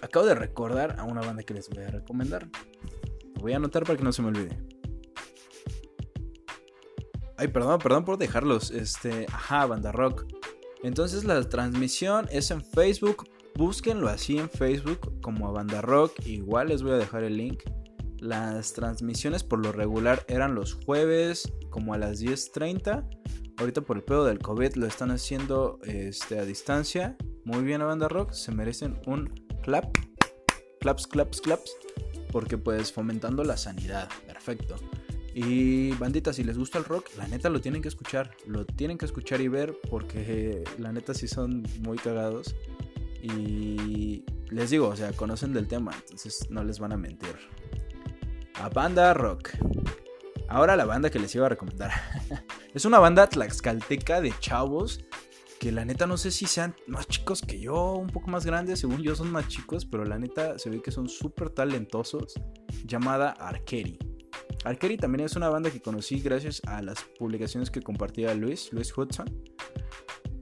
acabo 0.00 0.24
de 0.24 0.34
recordar 0.34 0.98
a 0.98 1.04
una 1.04 1.20
banda 1.20 1.42
que 1.42 1.52
les 1.52 1.68
voy 1.68 1.84
a 1.84 1.90
recomendar. 1.90 2.48
Lo 3.34 3.42
voy 3.42 3.52
a 3.52 3.56
anotar 3.56 3.84
para 3.84 3.98
que 3.98 4.04
no 4.04 4.12
se 4.12 4.22
me 4.22 4.28
olvide. 4.28 4.58
Ay, 7.36 7.48
perdón, 7.48 7.78
perdón 7.80 8.06
por 8.06 8.16
dejarlos. 8.16 8.70
Este, 8.70 9.26
ajá, 9.30 9.66
banda 9.66 9.92
rock. 9.92 10.24
Entonces 10.82 11.24
la 11.24 11.46
transmisión 11.46 12.28
es 12.30 12.50
en 12.50 12.64
Facebook. 12.64 13.28
Búsquenlo 13.60 14.08
así 14.08 14.38
en 14.38 14.48
Facebook 14.48 15.20
como 15.20 15.46
a 15.46 15.50
banda 15.50 15.82
rock. 15.82 16.24
Igual 16.24 16.68
les 16.68 16.82
voy 16.82 16.92
a 16.92 16.96
dejar 16.96 17.24
el 17.24 17.36
link. 17.36 17.62
Las 18.18 18.72
transmisiones 18.72 19.44
por 19.44 19.58
lo 19.58 19.70
regular 19.70 20.24
eran 20.28 20.54
los 20.54 20.72
jueves 20.72 21.52
como 21.68 21.92
a 21.92 21.98
las 21.98 22.22
10.30. 22.22 23.06
Ahorita 23.58 23.82
por 23.82 23.98
el 23.98 24.02
pedo 24.02 24.24
del 24.24 24.38
COVID 24.38 24.76
lo 24.76 24.86
están 24.86 25.10
haciendo 25.10 25.78
este, 25.82 26.38
a 26.38 26.46
distancia. 26.46 27.18
Muy 27.44 27.62
bien 27.62 27.82
a 27.82 27.84
banda 27.84 28.08
rock. 28.08 28.32
Se 28.32 28.50
merecen 28.50 28.98
un 29.06 29.28
clap. 29.62 29.94
Claps, 30.80 31.06
claps, 31.06 31.42
claps. 31.42 31.70
Porque 32.32 32.56
pues 32.56 32.90
fomentando 32.90 33.44
la 33.44 33.58
sanidad. 33.58 34.08
Perfecto. 34.26 34.76
Y 35.34 35.92
bandita, 35.92 36.32
si 36.32 36.44
les 36.44 36.56
gusta 36.56 36.78
el 36.78 36.86
rock, 36.86 37.10
la 37.18 37.28
neta 37.28 37.50
lo 37.50 37.60
tienen 37.60 37.82
que 37.82 37.88
escuchar. 37.88 38.30
Lo 38.46 38.64
tienen 38.64 38.96
que 38.96 39.04
escuchar 39.04 39.42
y 39.42 39.48
ver 39.48 39.76
porque 39.90 40.64
la 40.78 40.92
neta 40.92 41.12
sí 41.12 41.28
son 41.28 41.62
muy 41.80 41.98
cagados. 41.98 42.54
Y 43.22 44.24
les 44.50 44.70
digo, 44.70 44.88
o 44.88 44.96
sea, 44.96 45.12
conocen 45.12 45.52
del 45.52 45.68
tema, 45.68 45.92
entonces 45.94 46.46
no 46.50 46.64
les 46.64 46.78
van 46.78 46.92
a 46.92 46.96
mentir. 46.96 47.36
A 48.54 48.68
banda 48.68 49.14
rock. 49.14 49.50
Ahora 50.48 50.74
la 50.76 50.84
banda 50.84 51.10
que 51.10 51.18
les 51.18 51.34
iba 51.34 51.46
a 51.46 51.48
recomendar. 51.48 51.92
es 52.74 52.84
una 52.84 52.98
banda 52.98 53.28
tlaxcalteca 53.28 54.20
de 54.20 54.34
chavos 54.40 55.00
que 55.60 55.70
la 55.72 55.84
neta 55.84 56.06
no 56.06 56.16
sé 56.16 56.30
si 56.30 56.46
sean 56.46 56.74
más 56.86 57.06
chicos 57.06 57.42
que 57.42 57.60
yo, 57.60 57.92
un 57.92 58.06
poco 58.06 58.30
más 58.30 58.46
grandes, 58.46 58.80
según 58.80 59.02
yo 59.02 59.14
son 59.14 59.30
más 59.30 59.46
chicos, 59.46 59.84
pero 59.84 60.06
la 60.06 60.18
neta 60.18 60.58
se 60.58 60.70
ve 60.70 60.80
que 60.80 60.90
son 60.90 61.06
súper 61.06 61.50
talentosos. 61.50 62.32
Llamada 62.86 63.32
Arkeri. 63.32 63.98
Arkeri 64.64 64.96
también 64.96 65.26
es 65.26 65.36
una 65.36 65.50
banda 65.50 65.70
que 65.70 65.82
conocí 65.82 66.20
gracias 66.20 66.62
a 66.66 66.80
las 66.80 67.02
publicaciones 67.18 67.70
que 67.70 67.82
compartía 67.82 68.34
Luis, 68.34 68.72
Luis 68.72 68.96
Hudson. 68.96 69.26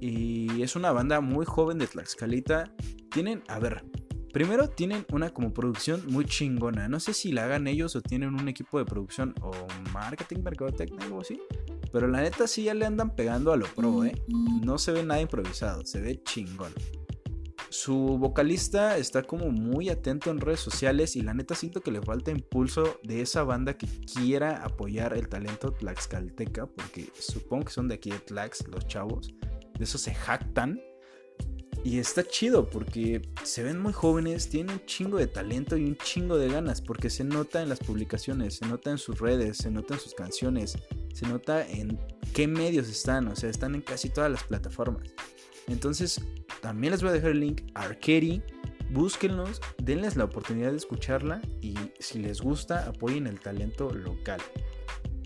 Y 0.00 0.62
es 0.62 0.76
una 0.76 0.92
banda 0.92 1.20
muy 1.20 1.44
joven 1.44 1.78
de 1.78 1.86
Tlaxcalita. 1.86 2.72
Tienen, 3.10 3.42
a 3.48 3.58
ver, 3.58 3.84
Primero 4.32 4.68
tienen 4.68 5.06
una 5.10 5.30
como 5.30 5.54
producción 5.54 6.02
muy 6.06 6.24
chingona. 6.26 6.88
No 6.88 7.00
sé 7.00 7.14
si 7.14 7.32
la 7.32 7.44
hagan 7.44 7.66
ellos 7.66 7.96
o 7.96 8.02
tienen 8.02 8.34
un 8.34 8.48
equipo 8.48 8.78
de 8.78 8.84
producción 8.84 9.34
o 9.40 9.50
marketing, 9.92 10.42
mercadotecnia, 10.42 11.04
algo 11.06 11.22
así. 11.22 11.40
Pero 11.90 12.08
la 12.08 12.20
neta 12.20 12.46
sí 12.46 12.64
ya 12.64 12.74
le 12.74 12.84
andan 12.84 13.16
pegando 13.16 13.52
a 13.52 13.56
lo 13.56 13.66
pro, 13.66 14.04
¿eh? 14.04 14.14
No 14.62 14.76
se 14.76 14.92
ve 14.92 15.02
nada 15.02 15.20
improvisado, 15.20 15.84
se 15.86 16.00
ve 16.00 16.22
chingón. 16.22 16.72
Su 17.70 18.18
vocalista 18.18 18.96
está 18.98 19.22
como 19.22 19.50
muy 19.50 19.88
atento 19.88 20.30
en 20.30 20.40
redes 20.40 20.60
sociales 20.60 21.16
y 21.16 21.22
la 21.22 21.34
neta 21.34 21.54
siento 21.54 21.80
que 21.80 21.90
le 21.90 22.02
falta 22.02 22.30
impulso 22.30 22.98
de 23.02 23.22
esa 23.22 23.42
banda 23.44 23.76
que 23.76 23.86
quiera 23.86 24.62
apoyar 24.62 25.14
el 25.14 25.28
talento 25.28 25.72
tlaxcalteca, 25.72 26.66
porque 26.66 27.10
supongo 27.18 27.66
que 27.66 27.72
son 27.72 27.88
de 27.88 27.96
aquí 27.96 28.10
de 28.10 28.20
Tlax, 28.20 28.66
los 28.68 28.86
chavos. 28.86 29.34
De 29.78 29.84
eso 29.84 29.98
se 29.98 30.14
jactan. 30.14 30.80
Y 31.84 32.00
está 32.00 32.24
chido 32.24 32.68
porque 32.68 33.22
se 33.44 33.62
ven 33.62 33.80
muy 33.80 33.92
jóvenes, 33.92 34.48
tienen 34.48 34.74
un 34.74 34.84
chingo 34.84 35.16
de 35.16 35.28
talento 35.28 35.76
y 35.76 35.84
un 35.84 35.96
chingo 35.96 36.36
de 36.36 36.48
ganas, 36.48 36.82
porque 36.82 37.08
se 37.08 37.22
nota 37.22 37.62
en 37.62 37.68
las 37.68 37.78
publicaciones, 37.78 38.56
se 38.56 38.66
nota 38.66 38.90
en 38.90 38.98
sus 38.98 39.20
redes, 39.20 39.58
se 39.58 39.70
nota 39.70 39.94
en 39.94 40.00
sus 40.00 40.12
canciones, 40.12 40.76
se 41.14 41.26
nota 41.26 41.66
en 41.66 41.98
qué 42.34 42.48
medios 42.48 42.88
están, 42.88 43.28
o 43.28 43.36
sea, 43.36 43.48
están 43.48 43.76
en 43.76 43.82
casi 43.82 44.10
todas 44.10 44.30
las 44.30 44.42
plataformas. 44.42 45.14
Entonces, 45.68 46.20
también 46.60 46.90
les 46.90 47.00
voy 47.00 47.10
a 47.10 47.14
dejar 47.14 47.30
el 47.30 47.40
link 47.40 47.62
a 47.74 47.82
Arcady, 47.82 48.42
búsquenlos, 48.90 49.60
denles 49.82 50.16
la 50.16 50.24
oportunidad 50.24 50.70
de 50.70 50.78
escucharla 50.78 51.40
y 51.60 51.74
si 52.00 52.18
les 52.18 52.40
gusta, 52.40 52.86
apoyen 52.88 53.26
el 53.26 53.38
talento 53.38 53.90
local. 53.90 54.40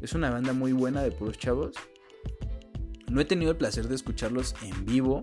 Es 0.00 0.14
una 0.14 0.30
banda 0.30 0.52
muy 0.52 0.72
buena 0.72 1.02
de 1.02 1.12
puros 1.12 1.38
chavos. 1.38 1.76
No 3.12 3.20
he 3.20 3.26
tenido 3.26 3.50
el 3.50 3.58
placer 3.58 3.88
de 3.88 3.94
escucharlos 3.94 4.54
en 4.62 4.86
vivo, 4.86 5.22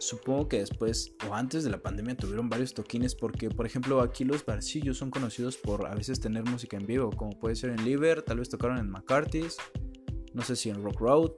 supongo 0.00 0.48
que 0.48 0.58
después 0.58 1.14
o 1.28 1.34
antes 1.36 1.62
de 1.62 1.70
la 1.70 1.80
pandemia 1.80 2.16
tuvieron 2.16 2.48
varios 2.48 2.74
toquines 2.74 3.14
porque, 3.14 3.50
por 3.50 3.66
ejemplo, 3.66 4.00
aquí 4.00 4.24
los 4.24 4.44
barcillos 4.44 4.98
son 4.98 5.12
conocidos 5.12 5.56
por 5.56 5.86
a 5.86 5.94
veces 5.94 6.18
tener 6.18 6.42
música 6.42 6.76
en 6.76 6.86
vivo, 6.86 7.10
como 7.10 7.38
puede 7.38 7.54
ser 7.54 7.70
en 7.70 7.84
Liver, 7.84 8.22
tal 8.22 8.40
vez 8.40 8.48
tocaron 8.48 8.78
en 8.78 8.90
McCarthy's, 8.90 9.58
no 10.34 10.42
sé 10.42 10.56
si 10.56 10.70
en 10.70 10.82
Rock 10.82 10.98
Road, 10.98 11.30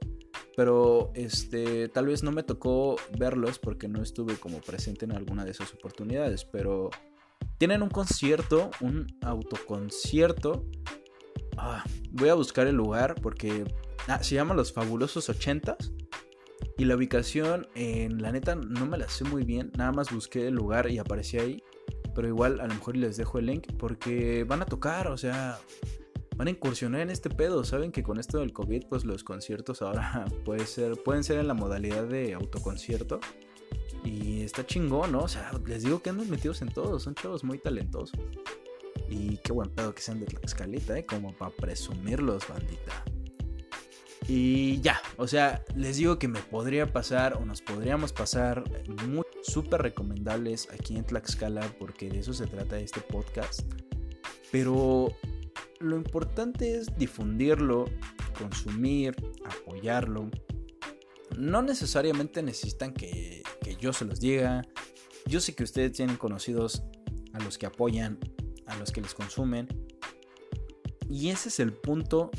pero 0.56 1.10
este 1.14 1.88
tal 1.88 2.06
vez 2.06 2.22
no 2.22 2.32
me 2.32 2.42
tocó 2.42 2.96
verlos 3.18 3.58
porque 3.58 3.86
no 3.86 4.02
estuve 4.02 4.36
como 4.36 4.62
presente 4.62 5.04
en 5.04 5.12
alguna 5.12 5.44
de 5.44 5.50
esas 5.50 5.74
oportunidades, 5.74 6.46
pero 6.46 6.88
tienen 7.58 7.82
un 7.82 7.90
concierto, 7.90 8.70
un 8.80 9.08
autoconcierto. 9.20 10.64
Ah, 11.58 11.84
voy 12.12 12.30
a 12.30 12.34
buscar 12.34 12.66
el 12.66 12.76
lugar 12.76 13.14
porque 13.20 13.64
ah, 14.08 14.22
se 14.22 14.34
llama 14.34 14.54
Los 14.54 14.72
Fabulosos 14.72 15.28
Ochentas 15.28 15.92
y 16.78 16.84
la 16.84 16.96
ubicación, 16.96 17.68
en 17.74 18.22
la 18.22 18.32
neta, 18.32 18.54
no 18.54 18.86
me 18.86 18.98
la 18.98 19.08
sé 19.08 19.24
muy 19.24 19.44
bien. 19.44 19.70
Nada 19.76 19.92
más 19.92 20.12
busqué 20.12 20.48
el 20.48 20.54
lugar 20.54 20.90
y 20.90 20.98
aparecí 20.98 21.38
ahí. 21.38 21.62
Pero 22.14 22.28
igual 22.28 22.60
a 22.60 22.66
lo 22.66 22.74
mejor 22.74 22.96
les 22.96 23.16
dejo 23.16 23.38
el 23.38 23.46
link 23.46 23.66
porque 23.78 24.44
van 24.44 24.62
a 24.62 24.66
tocar, 24.66 25.08
o 25.08 25.16
sea, 25.16 25.58
van 26.36 26.48
a 26.48 26.50
incursionar 26.50 27.00
en 27.00 27.10
este 27.10 27.30
pedo. 27.30 27.64
Saben 27.64 27.92
que 27.92 28.02
con 28.02 28.18
esto 28.18 28.38
del 28.38 28.52
COVID, 28.52 28.86
pues 28.88 29.04
los 29.04 29.24
conciertos 29.24 29.82
ahora 29.82 30.24
puede 30.44 30.66
ser, 30.66 30.96
pueden 31.02 31.24
ser 31.24 31.38
en 31.38 31.48
la 31.48 31.54
modalidad 31.54 32.04
de 32.04 32.34
autoconcierto. 32.34 33.20
Y 34.04 34.42
está 34.42 34.66
chingón, 34.66 35.12
¿no? 35.12 35.20
O 35.20 35.28
sea, 35.28 35.52
les 35.66 35.84
digo 35.84 36.02
que 36.02 36.10
andan 36.10 36.28
metidos 36.28 36.62
en 36.62 36.68
todo. 36.68 36.98
Son 36.98 37.14
chavos 37.14 37.44
muy 37.44 37.58
talentosos. 37.58 38.18
Y 39.08 39.36
qué 39.38 39.52
buen 39.52 39.70
pedo 39.70 39.94
que 39.94 40.02
sean 40.02 40.20
de 40.20 40.26
la 40.32 40.40
escalita, 40.42 40.98
¿eh? 40.98 41.06
Como 41.06 41.32
para 41.36 41.54
presumirlos, 41.54 42.48
bandita. 42.48 43.04
Y 44.28 44.80
ya, 44.80 45.00
o 45.16 45.26
sea, 45.26 45.64
les 45.74 45.96
digo 45.96 46.18
que 46.18 46.28
me 46.28 46.40
podría 46.40 46.92
pasar 46.92 47.34
o 47.34 47.44
nos 47.44 47.60
podríamos 47.60 48.12
pasar 48.12 48.62
muy 49.06 49.24
súper 49.42 49.82
recomendables 49.82 50.68
aquí 50.70 50.96
en 50.96 51.04
Tlaxcala 51.04 51.74
porque 51.78 52.08
de 52.08 52.20
eso 52.20 52.32
se 52.32 52.46
trata 52.46 52.78
este 52.78 53.00
podcast. 53.00 53.62
Pero 54.52 55.08
lo 55.80 55.96
importante 55.96 56.76
es 56.76 56.96
difundirlo, 56.96 57.86
consumir, 58.38 59.16
apoyarlo. 59.44 60.30
No 61.36 61.62
necesariamente 61.62 62.42
necesitan 62.42 62.92
que, 62.92 63.42
que 63.62 63.76
yo 63.76 63.92
se 63.92 64.04
los 64.04 64.20
diga. 64.20 64.62
Yo 65.26 65.40
sé 65.40 65.54
que 65.54 65.64
ustedes 65.64 65.92
tienen 65.92 66.16
conocidos 66.16 66.82
a 67.32 67.40
los 67.40 67.58
que 67.58 67.66
apoyan, 67.66 68.18
a 68.66 68.76
los 68.76 68.92
que 68.92 69.00
les 69.00 69.14
consumen. 69.14 69.66
Y 71.08 71.30
ese 71.30 71.48
es 71.48 71.58
el 71.58 71.72
punto 71.72 72.30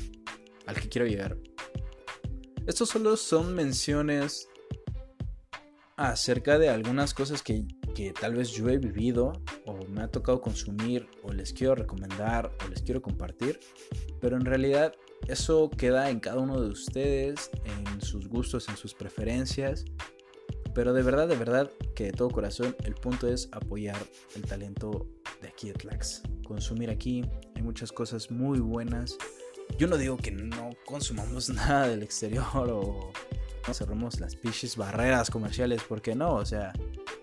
al 0.65 0.79
que 0.79 0.87
quiero 0.87 1.07
llegar. 1.07 1.37
Estos 2.65 2.89
solo 2.89 3.17
son 3.17 3.53
menciones 3.53 4.47
acerca 5.97 6.57
de 6.57 6.69
algunas 6.69 7.13
cosas 7.13 7.41
que, 7.41 7.65
tal 8.19 8.35
vez 8.35 8.51
yo 8.51 8.69
he 8.69 8.77
vivido 8.77 9.33
o 9.65 9.85
me 9.87 10.01
ha 10.01 10.07
tocado 10.07 10.39
consumir 10.39 11.07
o 11.23 11.33
les 11.33 11.51
quiero 11.51 11.75
recomendar 11.75 12.51
o 12.63 12.69
les 12.69 12.81
quiero 12.81 13.01
compartir. 13.01 13.59
Pero 14.21 14.37
en 14.37 14.45
realidad 14.45 14.93
eso 15.27 15.69
queda 15.69 16.09
en 16.09 16.21
cada 16.21 16.39
uno 16.39 16.61
de 16.61 16.69
ustedes, 16.69 17.51
en 17.65 18.01
sus 18.01 18.29
gustos, 18.29 18.69
en 18.69 18.77
sus 18.77 18.93
preferencias. 18.93 19.83
Pero 20.73 20.93
de 20.93 21.03
verdad, 21.03 21.27
de 21.27 21.35
verdad, 21.35 21.69
que 21.95 22.05
de 22.05 22.11
todo 22.13 22.29
corazón 22.29 22.77
el 22.85 22.95
punto 22.95 23.27
es 23.27 23.49
apoyar 23.51 23.97
el 24.35 24.43
talento 24.43 25.07
de 25.41 25.49
aquí 25.49 25.67
de 25.67 25.73
Tlax. 25.73 26.23
Consumir 26.47 26.89
aquí, 26.89 27.25
hay 27.55 27.61
muchas 27.61 27.91
cosas 27.91 28.31
muy 28.31 28.59
buenas 28.59 29.17
yo 29.77 29.87
no 29.87 29.97
digo 29.97 30.17
que 30.17 30.31
no 30.31 30.71
consumamos 30.85 31.49
nada 31.53 31.87
del 31.87 32.03
exterior 32.03 32.69
o 32.69 33.11
no 33.67 33.73
cerremos 33.73 34.19
las 34.19 34.35
piches 34.35 34.75
barreras 34.75 35.29
comerciales, 35.29 35.81
porque 35.87 36.15
no, 36.15 36.35
o 36.35 36.45
sea, 36.45 36.73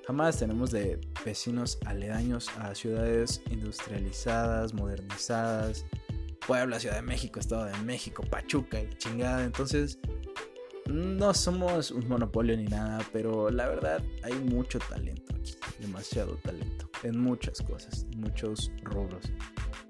jamás 0.07 0.39
tenemos 0.39 0.71
de 0.71 0.99
vecinos 1.25 1.79
aledaños 1.85 2.49
a 2.59 2.75
ciudades 2.75 3.43
industrializadas, 3.51 4.73
modernizadas, 4.73 5.85
Puebla, 6.47 6.81
Ciudad 6.81 6.97
de 6.97 7.03
México, 7.03 7.39
Estado 7.39 7.67
de 7.67 7.77
México, 7.81 8.23
Pachuca 8.29 8.81
y 8.81 8.89
chingada, 8.97 9.45
entonces 9.45 9.99
no 10.87 11.33
somos 11.35 11.91
un 11.91 12.09
monopolio 12.09 12.57
ni 12.57 12.65
nada, 12.65 12.99
pero 13.13 13.51
la 13.51 13.69
verdad 13.69 14.03
hay 14.23 14.35
mucho 14.35 14.79
talento 14.79 15.35
aquí, 15.37 15.55
demasiado 15.79 16.37
talento, 16.37 16.89
en 17.03 17.21
muchas 17.21 17.61
cosas, 17.61 18.07
muchos 18.17 18.73
rubros. 18.83 19.31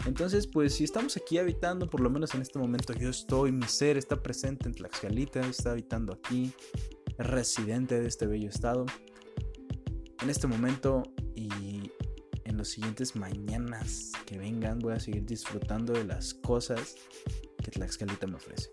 Entonces, 0.06 0.46
pues 0.46 0.74
si 0.74 0.84
estamos 0.84 1.16
aquí 1.16 1.38
habitando, 1.38 1.88
por 1.88 2.00
lo 2.00 2.10
menos 2.10 2.34
en 2.34 2.42
este 2.42 2.58
momento 2.58 2.92
yo 2.94 3.10
estoy, 3.10 3.52
mi 3.52 3.66
ser 3.66 3.96
está 3.96 4.22
presente 4.22 4.66
en 4.66 4.74
Tlaxcalita, 4.74 5.40
está 5.40 5.72
habitando 5.72 6.14
aquí, 6.14 6.52
es 7.18 7.26
residente 7.26 8.00
de 8.00 8.08
este 8.08 8.26
bello 8.26 8.48
estado. 8.48 8.86
En 10.22 10.30
este 10.30 10.46
momento 10.46 11.02
y 11.34 11.90
en 12.44 12.56
los 12.56 12.68
siguientes 12.68 13.14
mañanas 13.14 14.12
que 14.26 14.38
vengan 14.38 14.78
voy 14.78 14.94
a 14.94 15.00
seguir 15.00 15.24
disfrutando 15.24 15.92
de 15.92 16.04
las 16.04 16.34
cosas 16.34 16.96
que 17.62 17.70
Tlaxcalita 17.70 18.26
me 18.26 18.36
ofrece. 18.36 18.70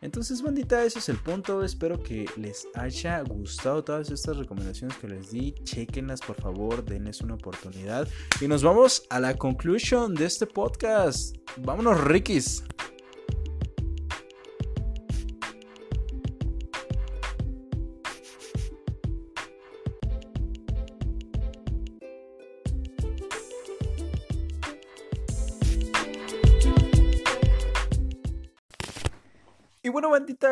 Entonces, 0.00 0.42
bandita, 0.42 0.84
ese 0.84 0.98
es 0.98 1.08
el 1.08 1.16
punto. 1.16 1.64
Espero 1.64 2.02
que 2.02 2.26
les 2.36 2.66
haya 2.74 3.22
gustado 3.22 3.82
todas 3.82 4.10
estas 4.10 4.36
recomendaciones 4.36 4.96
que 4.98 5.08
les 5.08 5.30
di. 5.30 5.54
Chequenlas, 5.64 6.20
por 6.20 6.36
favor, 6.36 6.84
denles 6.84 7.20
una 7.20 7.34
oportunidad. 7.34 8.08
Y 8.40 8.48
nos 8.48 8.62
vamos 8.62 9.04
a 9.10 9.20
la 9.20 9.36
conclusión 9.36 10.14
de 10.14 10.26
este 10.26 10.46
podcast. 10.46 11.36
Vámonos, 11.56 12.02
Rikis. 12.04 12.64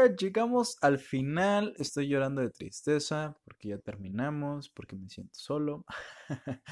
Llegamos 0.06 0.76
al 0.80 0.98
final. 0.98 1.74
Estoy 1.78 2.08
llorando 2.08 2.42
de 2.42 2.50
tristeza 2.50 3.36
porque 3.44 3.68
ya 3.68 3.78
terminamos, 3.78 4.70
porque 4.70 4.96
me 4.96 5.08
siento 5.08 5.34
solo. 5.34 5.84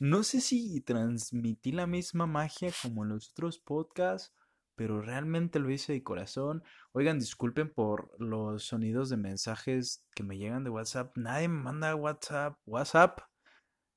no 0.00 0.22
sé 0.22 0.40
si 0.40 0.80
transmití 0.82 1.72
la 1.72 1.86
misma 1.86 2.26
magia 2.26 2.70
como 2.82 3.04
en 3.04 3.10
los 3.10 3.30
otros 3.30 3.58
podcasts, 3.58 4.34
pero 4.76 5.00
realmente 5.02 5.58
lo 5.58 5.70
hice 5.70 5.92
de 5.92 6.02
corazón. 6.02 6.62
Oigan, 6.92 7.18
disculpen 7.18 7.72
por 7.72 8.10
los 8.18 8.64
sonidos 8.64 9.10
de 9.10 9.16
mensajes 9.16 10.04
que 10.14 10.22
me 10.22 10.38
llegan 10.38 10.64
de 10.64 10.70
WhatsApp. 10.70 11.16
Nadie 11.16 11.48
me 11.48 11.62
manda 11.62 11.94
WhatsApp. 11.94 12.58
WhatsApp. 12.66 13.20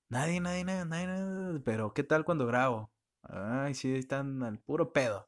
Nadie, 0.09 0.39
nadie, 0.39 0.63
nadie, 0.63 0.85
nadie, 0.85 1.07
nadie. 1.07 1.59
Pero, 1.61 1.93
¿qué 1.93 2.03
tal 2.03 2.25
cuando 2.25 2.45
grabo? 2.45 2.91
Ay, 3.23 3.73
sí, 3.73 3.95
están 3.95 4.43
al 4.43 4.59
puro 4.59 4.93
pedo. 4.93 5.27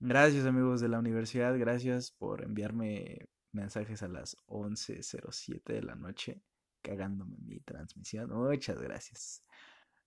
Gracias 0.00 0.46
amigos 0.46 0.80
de 0.80 0.88
la 0.88 0.98
universidad, 0.98 1.58
gracias 1.58 2.10
por 2.10 2.42
enviarme 2.42 3.26
mensajes 3.52 4.02
a 4.02 4.08
las 4.08 4.36
11.07 4.46 5.62
de 5.72 5.82
la 5.82 5.94
noche, 5.94 6.42
cagándome 6.82 7.36
mi 7.38 7.60
transmisión. 7.60 8.30
Muchas 8.30 8.80
gracias. 8.80 9.42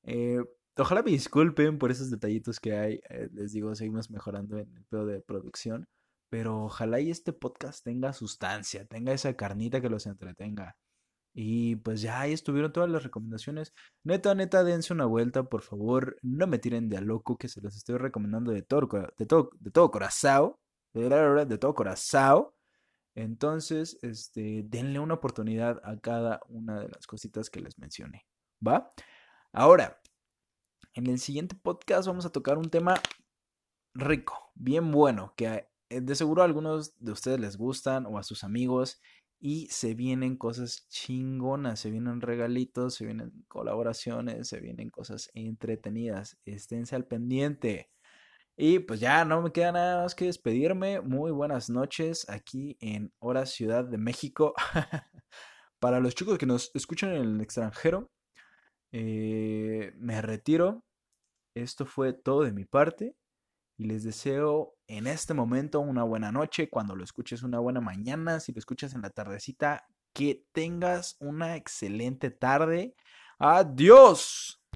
Eh, 0.04 0.39
ojalá 0.78 1.02
me 1.02 1.12
disculpen 1.12 1.80
por 1.80 1.91
esos 1.91 2.12
detallitos 2.12 2.60
que 2.60 2.73
hay. 2.73 3.02
Eh, 3.10 3.30
les 3.32 3.54
digo, 3.54 3.73
seguimos 3.76 4.12
mejorando 4.12 4.58
en 4.58 4.76
el 4.76 4.86
pedo 4.86 5.06
de 5.06 5.21
producción. 5.21 5.88
Pero 6.30 6.65
ojalá 6.65 7.00
y 7.00 7.10
este 7.10 7.32
podcast 7.32 7.84
tenga 7.86 8.12
sustancia, 8.12 8.86
tenga 8.86 9.13
esa 9.13 9.36
carnita 9.36 9.80
que 9.80 9.89
los 9.89 10.08
entretenga. 10.08 10.76
Y 11.39 11.76
pues 11.76 12.02
ya 12.02 12.21
ahí 12.21 12.34
estuvieron 12.34 12.73
todas 12.73 12.89
las 12.89 13.04
recomendaciones. 13.04 13.71
Neta, 14.04 14.34
neta, 14.34 14.63
dense 14.63 14.91
una 14.91 15.06
vuelta, 15.06 15.43
por 15.43 15.62
favor. 15.62 16.17
No 16.23 16.47
me 16.47 16.58
tiren 16.58 16.89
de 16.89 16.97
a 16.97 17.02
loco, 17.02 17.38
que 17.38 17.47
se 17.47 17.62
los 17.62 17.76
estoy 17.76 18.00
recomendando 18.00 18.52
de 18.52 18.63
todo, 18.63 18.89
de 19.15 19.26
todo, 19.28 19.52
de 19.60 19.69
todo 19.69 19.91
corazón. 19.91 20.56
De 20.95 21.58
todo 21.60 21.76
corazón. 21.76 22.47
Entonces, 23.13 24.00
este, 24.02 24.63
denle 24.65 24.97
una 24.97 25.13
oportunidad 25.13 25.80
a 25.84 26.00
cada 26.00 26.41
una 26.50 26.80
de 26.80 26.89
las 26.89 27.06
cositas 27.06 27.52
que 27.52 27.60
les 27.60 27.78
mencioné. 27.78 28.26
¿Va? 28.67 28.91
Ahora, 29.52 30.02
en 30.95 31.06
el 31.06 31.19
siguiente 31.19 31.56
podcast 31.56 32.08
vamos 32.08 32.26
a 32.26 32.32
tocar 32.32 32.58
un 32.58 32.71
tema 32.71 32.95
rico, 33.93 34.52
bien 34.56 34.91
bueno, 34.91 35.36
que 35.38 35.67
eh, 35.89 36.02
de 36.02 36.15
seguro 36.15 36.41
a 36.41 36.45
algunos 36.45 36.97
de 36.97 37.12
ustedes 37.12 37.39
les 37.39 37.58
gustan 37.58 38.08
o 38.08 38.17
a 38.17 38.23
sus 38.23 38.43
amigos 38.43 39.00
y 39.39 39.67
se 39.67 39.93
vienen 39.93 40.36
cosas 40.38 40.88
chingonas, 40.89 41.80
se 41.80 41.91
vienen 41.91 42.21
regalitos, 42.21 42.95
se 42.95 43.06
vienen 43.06 43.45
colaboraciones, 43.47 44.47
se 44.47 44.60
vienen 44.60 44.89
cosas 44.89 45.30
entretenidas. 45.34 46.38
Esténse 46.45 46.95
al 46.95 47.06
pendiente. 47.06 47.91
Y 48.58 48.80
pues 48.80 49.00
ya 49.00 49.26
no 49.26 49.41
me 49.41 49.52
queda 49.52 49.71
nada 49.71 50.04
más 50.04 50.15
que 50.15 50.26
despedirme. 50.26 51.02
Muy 51.02 51.32
buenas 51.32 51.69
noches 51.69 52.28
aquí 52.30 52.78
en 52.82 53.13
Hora 53.19 53.45
Ciudad 53.45 53.86
de 53.86 53.97
México. 54.00 54.54
Para 55.80 56.00
los 56.00 56.15
chicos 56.15 56.39
que 56.39 56.47
nos 56.47 56.71
escuchan 56.76 57.12
en 57.12 57.21
el 57.21 57.41
extranjero, 57.41 58.10
eh, 58.91 59.93
me 59.97 60.21
retiro. 60.21 60.84
Esto 61.56 61.86
fue 61.86 62.13
todo 62.13 62.43
de 62.43 62.54
mi 62.54 62.65
parte 62.65 63.15
y 63.77 63.85
les 63.85 64.03
deseo 64.03 64.75
en 64.87 65.07
este 65.07 65.33
momento 65.33 65.79
una 65.79 66.03
buena 66.03 66.31
noche, 66.31 66.69
cuando 66.69 66.95
lo 66.95 67.03
escuches 67.03 67.43
una 67.43 67.59
buena 67.59 67.79
mañana, 67.79 68.39
si 68.39 68.51
lo 68.51 68.59
escuchas 68.59 68.93
en 68.95 69.01
la 69.01 69.11
tardecita, 69.11 69.87
que 70.13 70.43
tengas 70.51 71.15
una 71.19 71.55
excelente 71.55 72.31
tarde. 72.31 72.95
Adiós. 73.37 74.57